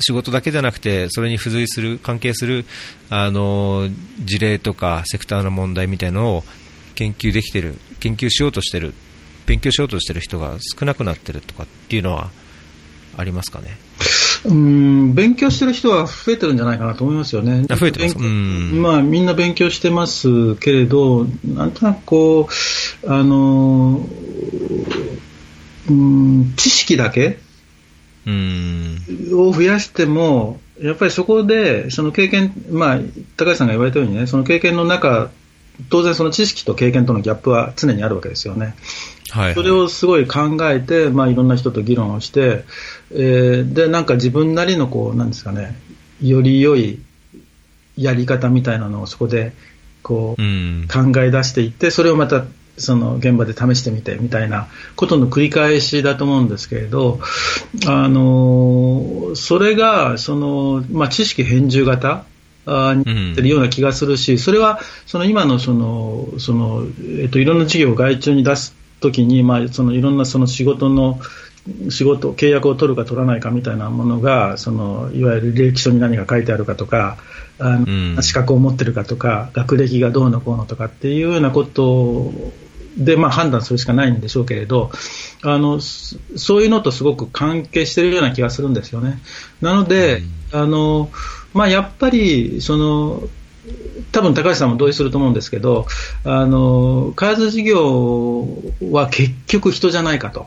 [0.00, 2.64] 仕事だけじゃなくて、それに付随する、関係する
[3.10, 3.88] あの
[4.24, 6.44] 事例とかセクターの問題みたいなのを
[6.94, 8.94] 研究できてる、研究しようとしてる、
[9.46, 12.30] 勉強しようとしてる人が少なくなってるとかっていうのは
[13.16, 13.78] ありますかね？
[14.44, 17.66] うん勉強してる人は増えてるんじゃないかなと思いますよね。
[17.68, 22.48] あ増えてますまあ、みんな勉強してますけれど、なんとなくこ
[23.02, 24.06] う、あの、
[25.88, 27.38] うん、知識だけ
[28.26, 28.98] うん。
[29.32, 32.98] を増やしても、やっぱりそこで、その経験、まあ、
[33.36, 35.30] 高橋さんが言われたようにね、その経験の中、
[35.90, 38.74] 当然その知識と経験とのギャップは常にあるわけですよね。
[39.30, 39.54] はい、はい。
[39.54, 42.64] それをすごい考えて、まあ、いろんな人と議論をして、
[43.12, 45.76] えーで、なんか自分なりのこう、なんですかね、
[46.22, 47.00] より良い
[47.96, 49.52] やり方みたいなのをそこで、
[50.02, 50.88] こうう、ん。
[50.88, 52.44] 考え出していって、それをまた、
[52.78, 57.20] その現場で試してみてみたいなことの繰り返しだと思うんですけれど、
[57.86, 62.24] あのそれがその、まあ、知識返従型あ
[62.66, 66.84] になってるような気がするし、それはその今のそのその、
[67.20, 71.20] えっと、いろんな事業を外注に出すときに、まあ、そのいろんなその仕事の
[71.90, 77.18] 仕事、契約を取るか取らないかみたいなものが、そのいわゆる履歴書に何が書いてあるかとか、
[77.58, 82.32] あの、うん、資格を持ってるかとか、学歴がどうのこうのとかっていうようなこと
[82.96, 84.90] で、まあ、判断するしかないんでしょうけれど
[85.42, 89.20] あの、そういうのとすごく関係しているような気がするんですよね。
[89.60, 91.10] なので、うん、あの
[91.56, 93.22] まあ、やっぱりその
[94.12, 95.86] 多分高橋さんも同意すると思うんですけど、
[96.24, 98.46] あの開発事業
[98.90, 100.46] は結局人じゃないかと。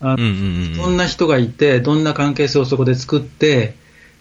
[0.00, 3.74] あの、どんな人がいて、どんな関係性をそこで作って、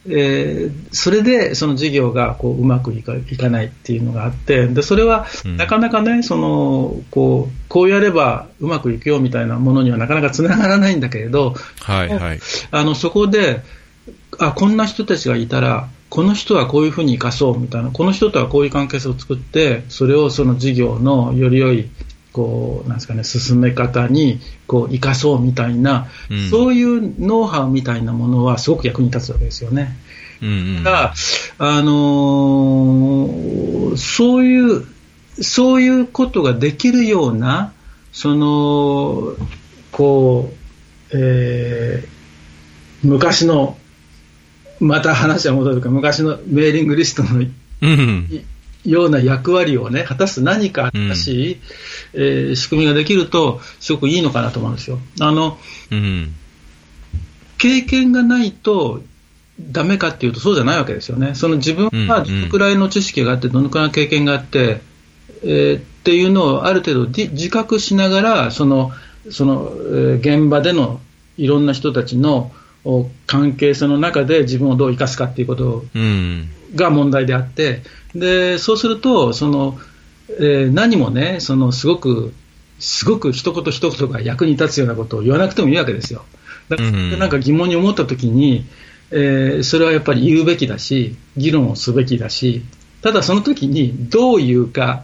[0.07, 5.25] えー、それでその事業がこううまくいかいかないっていうのがあってでそれは
[5.57, 13.63] なかなかね、そのこうこうやればうまくいくよみたいなものにはなかなかつながらないんだけれど、はいはい、あのそこで
[14.37, 21.89] あこんな人たちがいたらこの人はこういうふうに生かそうみたいなこの人とはこういう関係性を作ってそれをその事業のより良い
[22.35, 29.95] こうなんですかね、進め方にこう生かそうみたいな、うん、そういうノウハウみたいなものはすごく役に立つわけですよね。
[30.41, 30.51] うんう
[30.81, 31.13] ん、だか
[31.59, 34.85] ら、あのー、そういう、
[35.41, 37.71] そういうことができるような、
[38.11, 39.37] その、
[39.93, 40.51] こ
[41.13, 43.77] う、えー、昔の、
[44.79, 47.45] また話は戻るか、昔のメーリングリストの、
[47.81, 48.45] うん、
[48.85, 51.59] ような役割をね、果たす何か新しい、うん、
[52.13, 54.99] えー、仕組みができると、すごくいいのかなと思うんですよ。
[55.19, 55.57] あの、
[55.91, 56.33] うん、
[57.57, 59.01] 経験がないと、
[59.59, 61.33] ダメかっていうと、そうじゃないわけですよね。
[61.33, 64.81] その自分はどのくらいの知識があって、どのくらいの経験があって、
[65.43, 68.91] えー、っていうのをある程度自覚しながら、その、
[69.31, 70.99] その、えー、現場での
[71.37, 72.51] いろんな人たちの
[73.25, 75.85] 関係性の中で自分をどう生かすかっていうこと
[76.75, 77.81] が問題であって、
[78.13, 79.77] でそうするとその、
[80.29, 82.33] えー、何もねそのすごく
[82.79, 86.23] すごく一言一言が役に立つようなことを言わなくてもいいわけですよ。
[86.69, 88.65] だから、なんか疑問に思ったときに、
[89.11, 92.63] えー、それはやっぱり言うべきだし、議論をすべきだし、
[93.01, 95.03] ただその時にどう言うか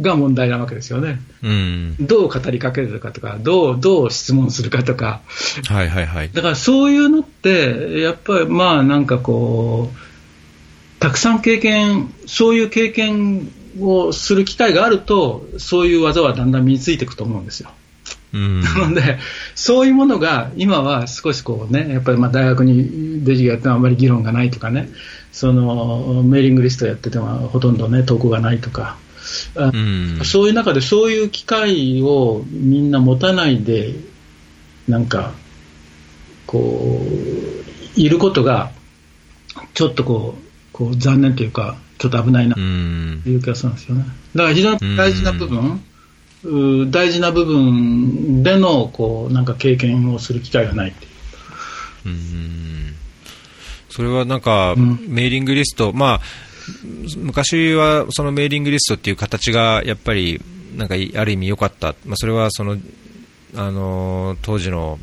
[0.00, 1.20] が問題なわけですよね。
[1.42, 5.20] うん、どう語りかけるかとか、どう、どう質問するかとか。
[5.68, 6.30] はいはいはい。
[6.32, 17.70] だからそういうのって、やっぱりまあなんかこう、たくさん経験、そういう経験をする機会があると、そういう技はだんだん身についていくと思うんですよ。
[18.32, 19.18] うん、なので、
[19.54, 24.88] そういうものが今は少しこうね、やっぱりまあ大学にデジやってもあまり議論がないとかね、
[25.30, 28.96] そのメーリングリストやっててもほとんどね、投稿がないとか、
[29.54, 33.94] うん、そういう中でそういう機会をみんな持たないで、
[34.88, 35.32] なんか、
[36.46, 37.00] こ
[37.96, 38.70] う、いることが、
[39.74, 44.04] ちょっとこう、こう残念というか、ちょっと危ないなという気がするんですよね。
[44.34, 52.08] だから非常に大事な部分、大事な部分でのこうなんか経験をする機会がないっていう。
[52.08, 52.94] うん。
[53.88, 56.20] それはなんか、メーリングリスト、まあ、
[57.16, 60.40] 昔はそのメーリングリストっていう形がやっぱり
[60.76, 62.76] なんかある意味良かった、まあ、それはその
[63.56, 64.98] あの当時の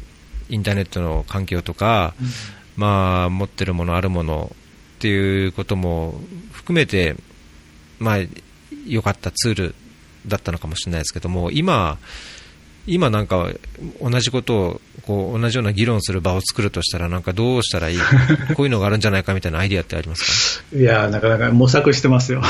[0.49, 2.27] インターネットの環境とか、うん、
[2.75, 4.53] まあ、持ってるもの、あるもの
[4.97, 6.19] っていうことも
[6.51, 7.15] 含めて、
[7.99, 8.17] まあ、
[8.85, 9.75] 良かったツール
[10.27, 11.97] だったのかもしれないですけども、今、
[12.87, 13.49] 今なんか
[14.01, 17.97] 同じことをこう同じような議論する場を作るとしたら、なんかどうしたらいい、
[18.55, 20.77] こういうのがあるんじゃないかみたいなアイディアってありますか？
[20.77, 22.41] いやなかなか模索してますよ。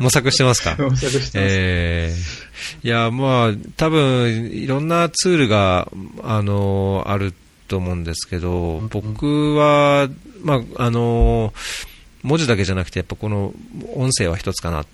[0.00, 0.76] 模索してますか？
[0.82, 1.32] 模索してます。
[1.38, 5.88] えー、いや、まあ、多分いろんなツールが、
[6.22, 7.32] あの、ある
[7.68, 10.08] と思うんですけど、僕は、
[10.42, 11.52] まあ、あの
[12.22, 13.52] 文字だけじゃなくて、やっぱこの
[13.94, 14.84] 音声は一つかな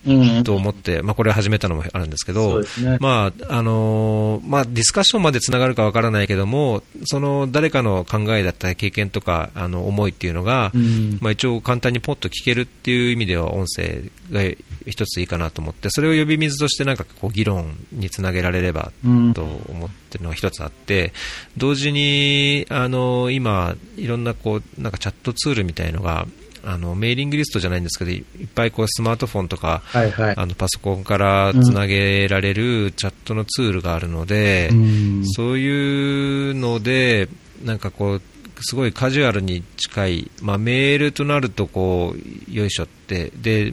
[0.43, 14.43] と思って、うん、まあ、これ始めたのもあるんですけど、ね、まああのまあ、ディスカッションまでつながるかわからないけども、その誰かの考えだったり経験とかあの思いっていうのが、うん、まあ、一応簡単にポッと聞けるっていう意味では音声が
[14.87, 18.93] 一ついいかなと思って、それを呼び水としてなんかこう議論につなげられれば
[19.35, 21.13] と思ってるのが一つあって、
[21.57, 26.27] 同時にあの今、いろんなこうなんかチャットツールみたいのが
[26.65, 28.25] あのメーリングリストじゃないんですけど、いっ
[28.55, 37.29] ぱいこうスマートフォンとか、はいはい、あのパソコンからつなげられるチャットのツールがあるので、うん、そういうので、
[37.65, 38.23] なんかこう、
[38.61, 43.73] すごいカジュアルに近い、まあ、メールとなるとこう、よいしょって、で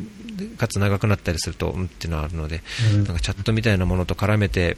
[0.57, 2.61] かつ長くなったりすると、うんっていうのはあるので、
[2.93, 4.77] うん、なんかチャットみたいなものと絡めて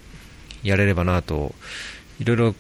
[0.64, 1.54] やれればなと、
[2.20, 2.56] いろいろ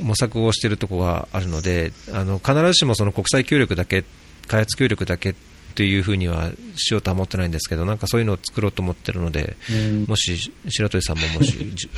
[0.00, 4.04] 模索をしているところがあるので、あの必ずしもその国際協力だけ
[4.50, 5.34] 開発協力だけ
[5.76, 11.88] というふうにはしようとは思ってないんですけど、なんかそういうのを作ろうと思ってるので、うんもし白鳥さんももし じ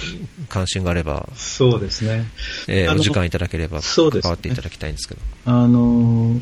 [0.51, 2.27] 関心があれば、そうですね。
[2.69, 5.21] えーお時間いただければ関わっていただきたいんですけど。
[5.47, 6.41] あのー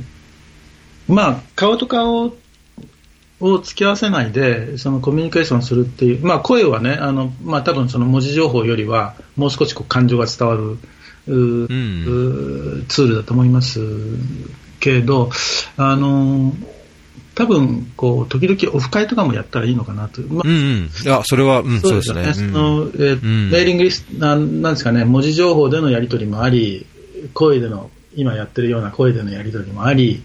[1.08, 2.32] まあ、顔と顔
[3.40, 10.78] を付き合わせないで、そのコミュニケーションするっていう、まあ、声はね、あの、まあ、多分その文字情報よりは、もう少しこう感情が伝わる、
[11.26, 13.80] ううんうツールだと思います
[14.80, 15.30] けれど、
[15.76, 16.80] あのー
[17.40, 20.90] 多分こう時々オフ会とかもやったらいいのかなと、まあうんうん。
[21.02, 22.34] いや、それは、うん、そうですね。
[22.34, 26.84] そうんのえーうんメーリングリストなんなんですかね、文字情報でのやり取りもあり、
[27.32, 30.22] 声での、今やってるような声でのやり取りもあり、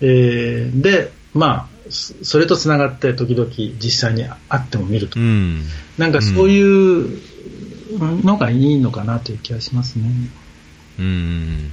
[0.00, 3.50] えーで、まあ、そそれとつながって時々
[3.80, 5.18] 実際に会っても見ると。
[5.18, 5.62] うん。
[5.98, 7.20] なんかそういう
[7.98, 10.04] のがいいのかなという気がしますね。
[10.98, 11.72] うん。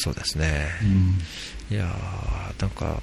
[0.00, 0.68] そうですね。
[1.70, 3.00] いやーなんか、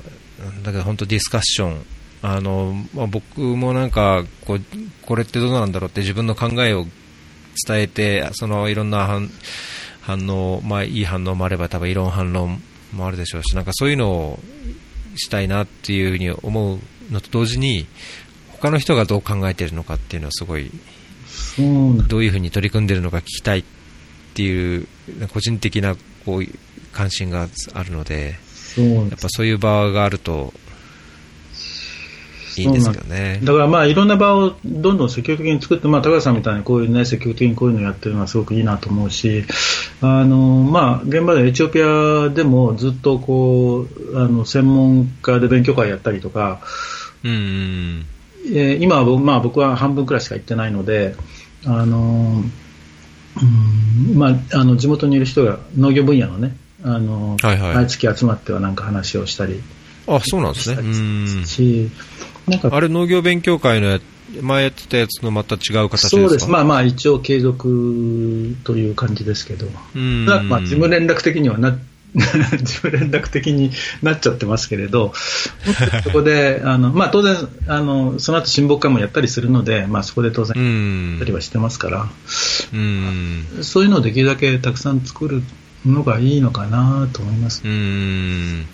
[0.64, 1.86] だけど本当ディスカッション、
[2.22, 4.61] あの、まあ、僕もなんかこう、
[5.03, 6.86] これってどうなんだろうって自分の考えを
[7.65, 9.30] 伝えて、そのいろんな反
[10.02, 12.61] 反応、まあ、いい反応もあれば、多分異論反論
[12.94, 14.40] もあるでしょうし、なんかそういうのを
[15.15, 16.80] したいなっていうふうに思う
[17.11, 17.88] のと同時に、
[18.49, 20.72] 他の人がどう考えているのかっていうのはすごい、
[22.07, 23.64] どういうふうに取り組んでいるのか聞きたいっ
[24.34, 24.88] ていう、
[25.34, 25.95] 個人的な
[26.26, 26.44] こう
[26.98, 28.40] 関心があるので、
[28.76, 30.52] そうやっぱそういう場があると
[32.57, 33.40] いいんですけどね。
[33.44, 39.45] だからまあいろんな場をどんどん積極的に作って、まあ、高橋さんみたいにこういうね、積極的にこういうのをやってるのはすごくいいなと思うし、
[40.02, 46.61] あのまあ、現場でエチオピアでもずっとこうあの専門家で勉強会やったりとか、
[47.24, 48.06] うんうん。
[48.48, 51.15] えー今は僕,、まあ、僕は半分くらいしか行ってないので、
[51.65, 52.41] あの
[53.41, 57.76] うんまあ、あの地元にいる人が農業分野のね、あのはいはい。
[57.76, 59.62] 毎月集まってはなんか話をしたり
[60.08, 60.78] あ、そうなんですね。
[60.80, 63.99] うなんかあれ、農業勉強会のや
[64.41, 66.10] 前やってたやつのまた違う形ですか？
[66.10, 70.26] そうです、まあまあ、一応継続という感じですけど、うん。
[70.26, 71.78] まあ、事務連絡的にはな、
[72.16, 73.72] 事務連絡的に
[74.02, 75.14] なっちゃってますけれど、
[76.04, 77.36] そこで、あのまあ、当然
[77.68, 82.10] あの、その後親睦会もやったりするので、まあ、そこで当然うやんったりはしてますから、
[82.74, 83.45] うん。
[83.62, 85.41] そういうのをできるだけたくさん作る
[85.86, 87.62] のがいいのかなと思います。
[87.64, 88.66] うん。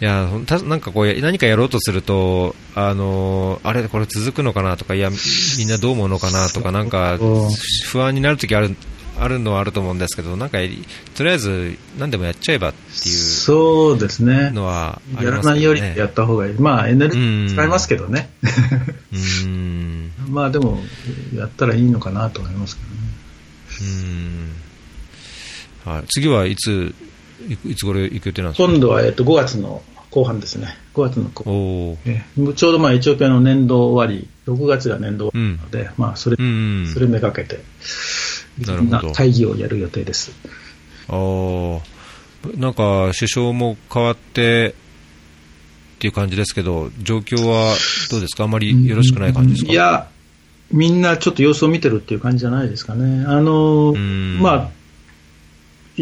[0.00, 0.28] いや、
[0.66, 5.10] なんかこう、何かやろうとすると、あの、あれ、これ続くのかなとか、いや、
[5.58, 7.18] みんなどう思うのかなとか、なんか
[7.86, 8.76] 不安になるときある、
[9.18, 10.58] あるのはあると思うんですけど、なんか、
[11.14, 12.78] とりあえず、何でもやっちゃえばって
[13.08, 14.50] いうそうですね。
[14.50, 15.42] のはやら。
[15.42, 16.54] ないよりやった方がいい。
[16.54, 18.30] まあ、エネルギー使いますけどね。
[19.12, 20.12] うん。
[20.30, 20.80] まあ、でも、
[21.34, 23.00] やったらいいのかなと思いますけどね。
[23.80, 24.69] うん。
[25.84, 26.04] はい。
[26.08, 26.94] 次はいつ、
[27.48, 28.68] いいつ頃行く予定なんですか？
[28.70, 30.76] 今度は、えっと、5月の後半ですね。
[30.94, 31.54] 5月の後半。
[32.12, 36.86] えーちょうどまあエチオピアの年度終わり、6月が年度終わりなので、まあそれ、うん。
[36.92, 37.60] それめがけて、
[38.66, 40.32] なるほどな会議をやる予定です。
[41.08, 41.80] あー
[42.56, 44.74] なんか首相も変わって
[45.96, 47.74] っていう感じですけど、状況は
[48.10, 49.72] どうですか、あまりよろしくない感じですか？
[49.72, 50.08] いや、
[50.72, 53.24] みんなちょっと様子を見てるっていう感じじゃないですかね。
[53.26, 54.70] あの、んまあ、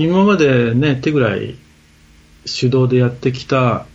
[0.01, 1.57] 今までね、手ぐらい
[2.45, 3.87] 主導でやってきた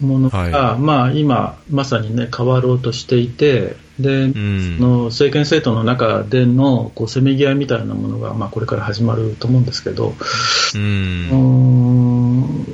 [0.00, 10.14] ものが、はいまあ今、まさにね、変わろうとしていて、で、うんその政権政党の中でのこうせめぎ合いみたいなものが、まあ、これから始まると思うんですけど、
[10.74, 10.78] う。
[10.78, 12.66] うん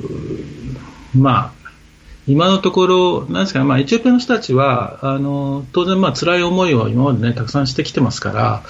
[1.17, 1.51] まあ、
[2.27, 8.63] 今のところ、なんですかね、まあ、エチオピアの人たちは、あの当然、まあ辛い思いを今まで、ね、たくさんしてきてますから、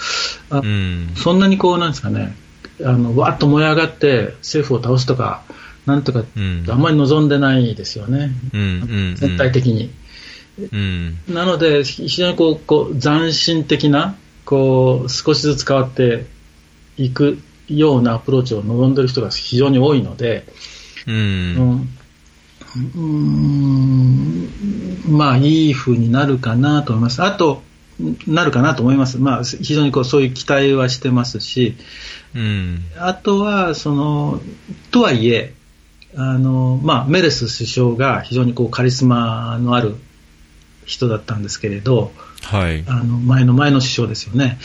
[0.52, 1.14] あうん。
[1.15, 2.35] そんなにこう、なんですかね、
[2.82, 5.44] あのわーっと燃え上がって政府を倒すとか、
[5.86, 8.62] なんとか、うんあんまり望んでないですよね、うん。
[8.62, 8.66] う
[9.12, 9.16] ん。
[9.16, 9.91] 全体的に。
[10.72, 11.18] うん。
[11.30, 16.26] なので、非常にこうこう斬新的なこう、少しずつ変わって
[16.98, 20.45] いくようなアプローチを望んでいる人が非常に多いので、
[21.08, 21.90] うん。
[22.95, 24.50] うん
[25.08, 27.22] まあ、いい風になるかなと思います。
[27.22, 27.62] あと、
[28.27, 29.17] なるかなと思います。
[29.17, 31.75] まあ、非常にこうそういう期待はしてますし、
[32.35, 32.84] うん。
[32.97, 34.41] あとは、その、
[34.91, 35.53] とはいえ、
[36.15, 39.95] あの、まあ、メレス首相が非常にこうカリスマのある
[40.85, 42.11] 人だったんですけれど、
[42.43, 42.84] はい。
[42.88, 44.59] あの、前の前の首相ですよね。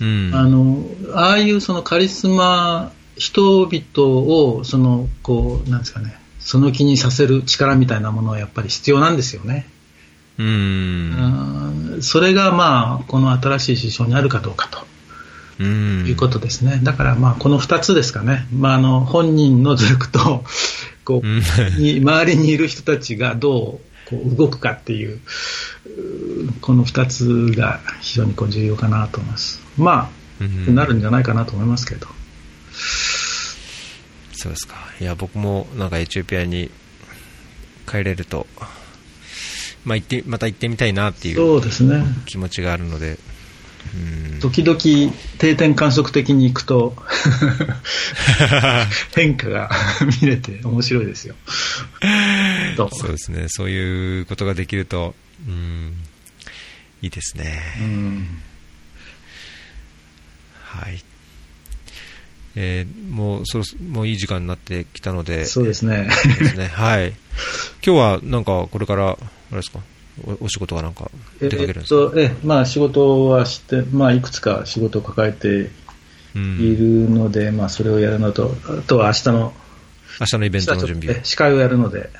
[0.00, 0.30] うん。
[0.34, 0.84] あの、
[1.14, 9.66] ああいうそのカリスマ、人々を、その、こう、なんですかね、その気にさせる力みたいなものはやっぱり必要なんですよね。
[10.38, 10.46] うん。
[10.46, 10.50] う
[11.98, 14.86] んそれがまあ、この新しい首相にあるかどうかと。
[15.58, 16.06] うん。
[16.06, 16.80] いうことですね。
[16.82, 18.46] だからまあ、この二つですかね。
[18.52, 20.44] まあ、あの、本人の努力と、
[21.04, 25.20] こうに周りにいる人たちがどこう動くかっていう、
[26.60, 29.60] この2つが非常にこう重要かなと思います。
[29.76, 30.10] ま
[30.40, 32.06] あ、なるんじゃないかなと思いますけど。
[34.32, 34.76] そうですか。
[35.00, 36.70] いや、僕もなんかエチオピアに
[37.88, 38.46] 帰れると、
[39.86, 41.62] まあ、行ってまた行ってみたいなっていう
[42.26, 43.18] 気持ちがあるので、
[44.40, 46.96] 時々定点観測的に行くと
[49.14, 49.70] 変化が
[50.20, 51.36] 見れて面白いですよ。
[52.76, 53.46] そうですね。
[53.48, 55.14] そういうことができると
[55.46, 55.92] うん
[57.00, 57.62] いいですね。
[60.64, 61.02] はい。
[62.56, 66.08] えー、もうそろもういい時間になってきたので、そうですね。
[66.40, 66.66] ですね。
[66.66, 67.10] はい。
[67.86, 69.16] 今日はなんかこれから
[69.50, 69.80] あれですか、
[70.40, 71.10] お仕事がなんか
[71.40, 75.70] 出かけるんですか、えっとえまあ、仕事はして、まあ、いくつか仕事を抱えて
[76.34, 79.52] いるので、うん、まあ、それをやるのと、あとは明日の
[80.20, 81.24] 明日のイベントの準備を。
[81.24, 82.10] 司会をやるので、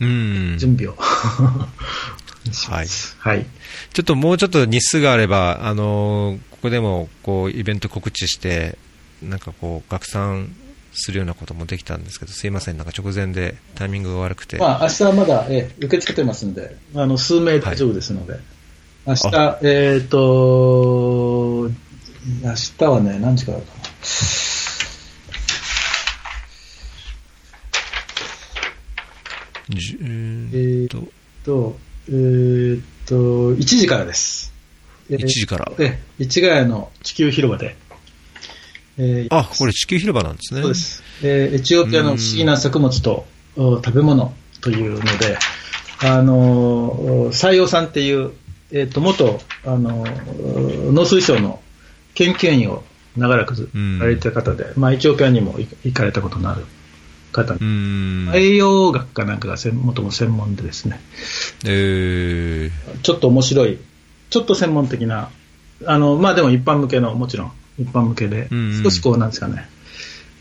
[0.00, 2.86] うん、準備をはい。
[3.18, 3.46] はい。
[3.92, 8.78] ちょっともうちょっと日数があれば、あのここでもこうイベント告知して、
[9.22, 10.48] なんかこう、拡散
[10.98, 14.56] するようなこともできたんですけど、すいません、なんか直前でタイミングが悪くて。
[14.58, 18.42] まあ、明日はまだ、え受け付けてますんで、あの数名大丈夫ですので、はい、
[19.06, 21.70] 明日、えっ、ー、と、
[22.42, 23.72] 明日はね、何時からかな。
[30.52, 30.88] えっ
[31.44, 34.52] と、えー、っと、1時からです。
[35.10, 37.76] 1時からえ、市ヶ谷の地球広場で。
[38.98, 40.60] えー、あ、これ地球広場なんですね。
[40.60, 41.02] そうです。
[41.22, 43.26] えー、エチオピアの不思議な作物と
[43.56, 45.38] 食べ物というので、
[46.00, 48.32] あの、採用さんっていう、
[48.72, 50.04] えっ、ー、と、元、あの、
[50.92, 51.60] 農水省の
[52.14, 52.82] 研究員を
[53.16, 56.64] 長らくやられた方で、まあ、エチオピアにも行かれたことのある
[57.32, 57.56] 方。
[58.34, 61.00] 栄養学かなんかがもとも専門でですね、
[61.64, 63.78] えー、ちょっと面白い、
[64.30, 65.30] ちょっと専門的な、
[65.86, 68.48] あの、まあでも一般向けの、もちろん一般向けで、
[68.82, 69.68] 少しこうなんですかね、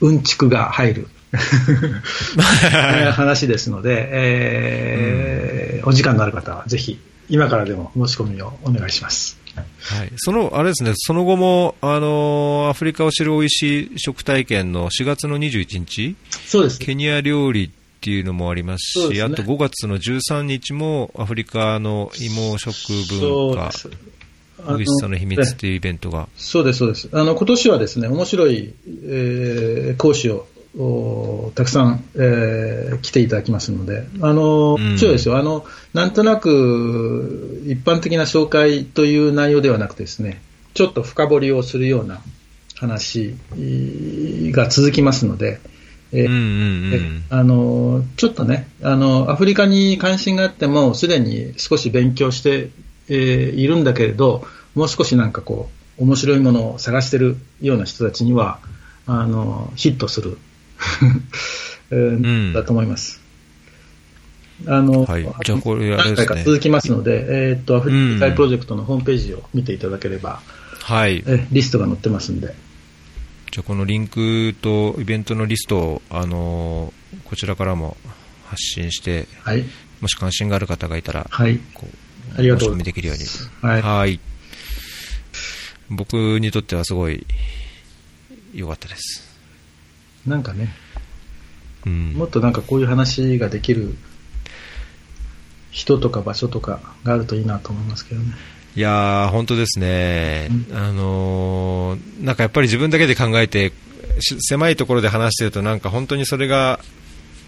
[0.01, 1.07] うんちくが入る。
[3.11, 6.99] 話ですので、えー、お時間のある方はぜひ、
[7.29, 9.37] 今からでも申し込みをお願いします。
[9.55, 16.15] はい、そのあれですね、その後も、あのアフリカを知るおいしい食体験の4月の21日、
[16.45, 17.69] そうです、ケニア料理っ
[18.01, 22.73] ていうのもありますし、すね、あと5月の13日もアフリカの芋食
[23.19, 23.71] 文化
[24.69, 26.27] 美味しさの秘密っていうイベントが。
[26.35, 27.09] そうです、そうです。
[27.11, 28.73] あの、今年はですね、面白い、
[29.05, 30.47] えー、講師を
[31.55, 35.37] たくさん、えー、来ていただきますので、あの、うん、そうですよ。
[35.37, 40.41] あの、なんとなく、一般的な紹介という内容ではなくてですね、
[40.73, 42.21] ちょっと深掘りをするような
[42.75, 43.35] 話
[44.51, 45.59] が続きますので、
[46.13, 52.69] えー、あのちょっとねあの、アフリカに関心があっても、すでに少し勉強して
[53.09, 54.45] えー、いるんだけれど、
[54.77, 58.59] もう少しなんかこう、面白いものを探してるような人たちには、
[59.07, 60.37] あの、ヒットする、
[61.89, 63.19] えー、だと思います。
[64.67, 70.41] あの、はい、じゃあこれ、何回か続きますので、えー、っと、アフリカプロジェクトのホームページを見ていただければ、
[70.83, 71.23] はい。
[71.25, 72.53] えリストが載ってますんで。
[73.51, 76.93] じゃあこのリンクとイベントのリストを、あの
[77.25, 77.97] こちらからも
[78.45, 79.65] 発信して、はい、
[80.01, 82.77] もし関心がある方がいたら、はい、こうありがとう。
[82.77, 83.23] できるように。
[83.67, 83.81] はい。
[83.81, 84.19] はい
[85.89, 87.25] 僕にとってはすごい
[88.53, 89.27] 良かったです。
[90.25, 90.69] なんかね、
[91.85, 93.95] うん、もっとなんかこういう話ができる
[95.71, 98.33] 人とか場所とかがあるといいなと思いますけどね。
[98.75, 103.71] いやー、本当ですね、うん、あのー、なんかやっぱり自分だけで考えて、
[104.19, 106.79] 狭いところで話してると、なんか本当にそれが、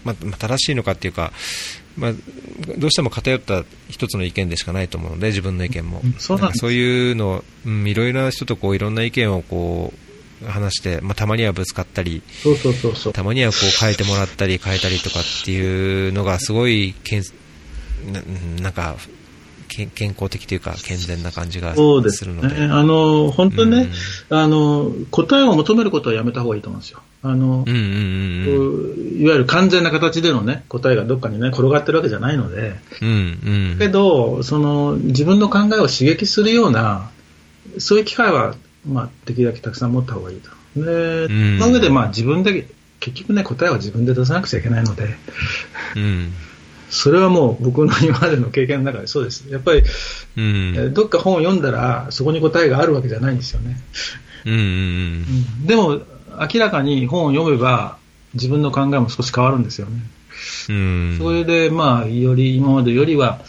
[0.04, 1.32] まあ、正しいのかっていうか、
[1.96, 2.12] まあ、
[2.78, 6.02] どうしても偏った一つの意見でしかないと思うので、自分の意見も。
[6.18, 9.92] そうそういうの、うん、いろいろな人とこういろんな意見をこ
[10.42, 17.22] う話して、まあ、たまにはぶつかったり、そうそうそうそうたまにはこう変えてもらったり、変えたりとかっていうのがすごいけん
[18.12, 18.22] な
[18.62, 18.96] なんか
[19.68, 22.60] 健康的というか健全な感じがするので。
[22.60, 23.88] ね、あの本当にね、
[24.30, 27.00] うん、あの、答えを求めることはやめた方がいいと思うんですよ。
[27.22, 27.82] あの、うんうん
[29.16, 37.10] うん、いわゆる完全な形でのね、答えがどっかにね、転がってるわけじゃないので、うんうん、けど、その、自分の考えを刺激するような、
[37.78, 38.54] そういう機会は、
[38.86, 40.50] まあ、できるだけたくさん持った方がいいと。
[40.76, 42.66] で、うん、その上で、まあ、自分で、
[43.00, 45.14] 結局ね、答えは自分で出さなくちゃいけないので、
[45.96, 46.32] うん。
[46.90, 49.48] それはもう僕の今までの経験の中でそうです。
[49.48, 49.82] やっぱり、
[50.36, 53.80] うん、どっか本を読んだらそこに答えがあるわけじゃないんですよね。
[54.44, 54.58] うんうん。
[54.58, 54.62] う
[55.62, 56.02] ん、でも
[56.40, 57.98] 明らかに本を読めば
[58.32, 60.00] 自分の考えも少し変わるんですよね。
[60.70, 61.18] うん。
[61.18, 63.40] それで、まあ、より今までよりは、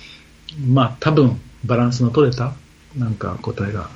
[0.68, 2.54] まあ、多分バランスの取れた、
[2.98, 3.90] なんか答えが、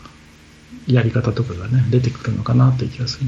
[0.88, 3.26] やり方とかがね、出てくるのかなという気がする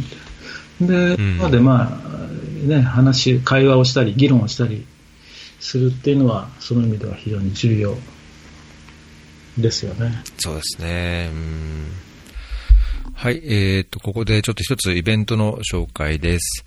[0.86, 1.16] んで。
[1.16, 4.86] で、うんなので、まあ、ね、話、会話をしたり、議論をしたり
[5.60, 7.98] するっていうのは、その意味では非常に重要
[9.58, 10.24] ですよね。
[10.38, 11.30] そうですね。
[11.34, 12.07] うん
[13.18, 16.64] はい、えー、と、ここでちょっと一つイベントの紹介です。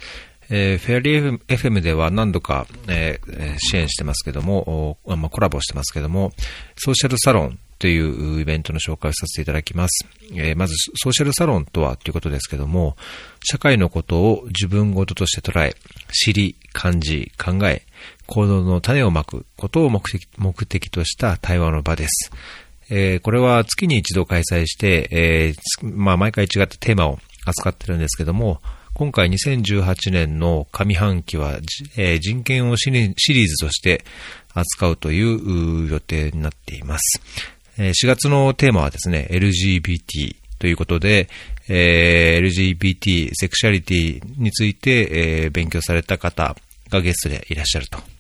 [0.51, 2.67] えーフェアリー FM では何度か、
[3.59, 6.33] 支援してますけども、コラボしてますけども、
[6.77, 10.09] ソーシャルサロンというイベントの紹介をさせていただきます。
[10.35, 12.97] えーまず、ソーシャルサロンとはということですけども、
[13.45, 15.77] 社会のことを自分ごととして捉え、
[16.13, 17.87] 知り、感じ、考え、
[18.27, 22.33] 行動の種をまくことを目的目的とした対話の場です。
[22.91, 28.61] えーこれは月に一度開催して、えーまあ、毎回違ったテーマを扱ってるんですけども、
[28.95, 31.59] 今回2018年の上半期は、
[31.97, 33.15] えー人権をシリー
[33.49, 34.05] ズとして
[34.53, 37.23] 扱うという予定になっています。
[37.79, 41.29] 4月のテーマはですね、LGBT ということで、
[41.69, 46.57] えー LGBT、セクシャリティについて、えー勉強された方
[46.91, 48.20] がゲストでいらっしゃると。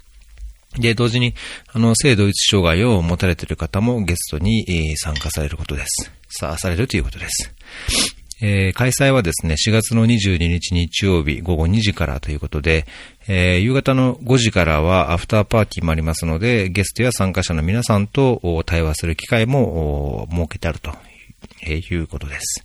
[0.78, 1.34] で、同時に、
[1.72, 6.12] あの、性同一障害を持たれている方もゲストに、えー参加されることです。
[6.28, 7.54] さ、されるということです。
[8.42, 12.86] えー開催はですね、4月の22日日曜日午後2時からということで、
[13.26, 20.92] えー夕方の5時からはアフターパーティーもありますので、ゲストや参加者の皆さんと対話する機会も設けてあると
[21.62, 22.64] えーいうことです。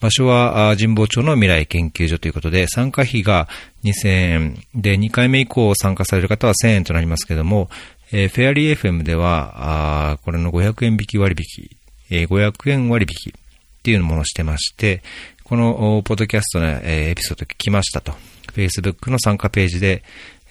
[0.00, 3.48] 場所は神保町の未来研究所ということで、参加費が
[3.84, 7.68] 2000円で、2回目以降参加される方は1000円となりますけども、
[8.12, 11.70] えーフェアリー FM では、あこれの500円引き割引、
[12.10, 15.02] えー500円割引っていうものをしてまして、
[15.44, 18.12] このポッドキャストの、えーエピソード聞きましたと、
[18.54, 20.02] Facebook の参加ページで、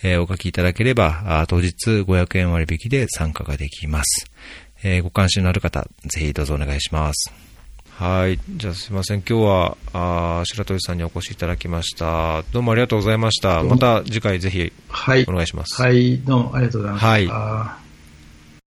[0.04, 4.30] えーお書きいただければ、あ当日500円割引で参加ができます。
[4.84, 7.45] えーご関心のある方、ぜひどうぞお願いします。
[7.98, 8.38] はい。
[8.50, 9.22] じゃあすいません。
[9.22, 12.44] 今日は、あー白鳥さんにお越しいただきました。
[12.52, 13.64] どうもありがとうございました。
[13.64, 15.26] また次回ぜひはい。
[15.30, 15.82] お願いします。
[15.82, 17.34] はい、どうもありがとうございました。
[17.34, 17.85] はい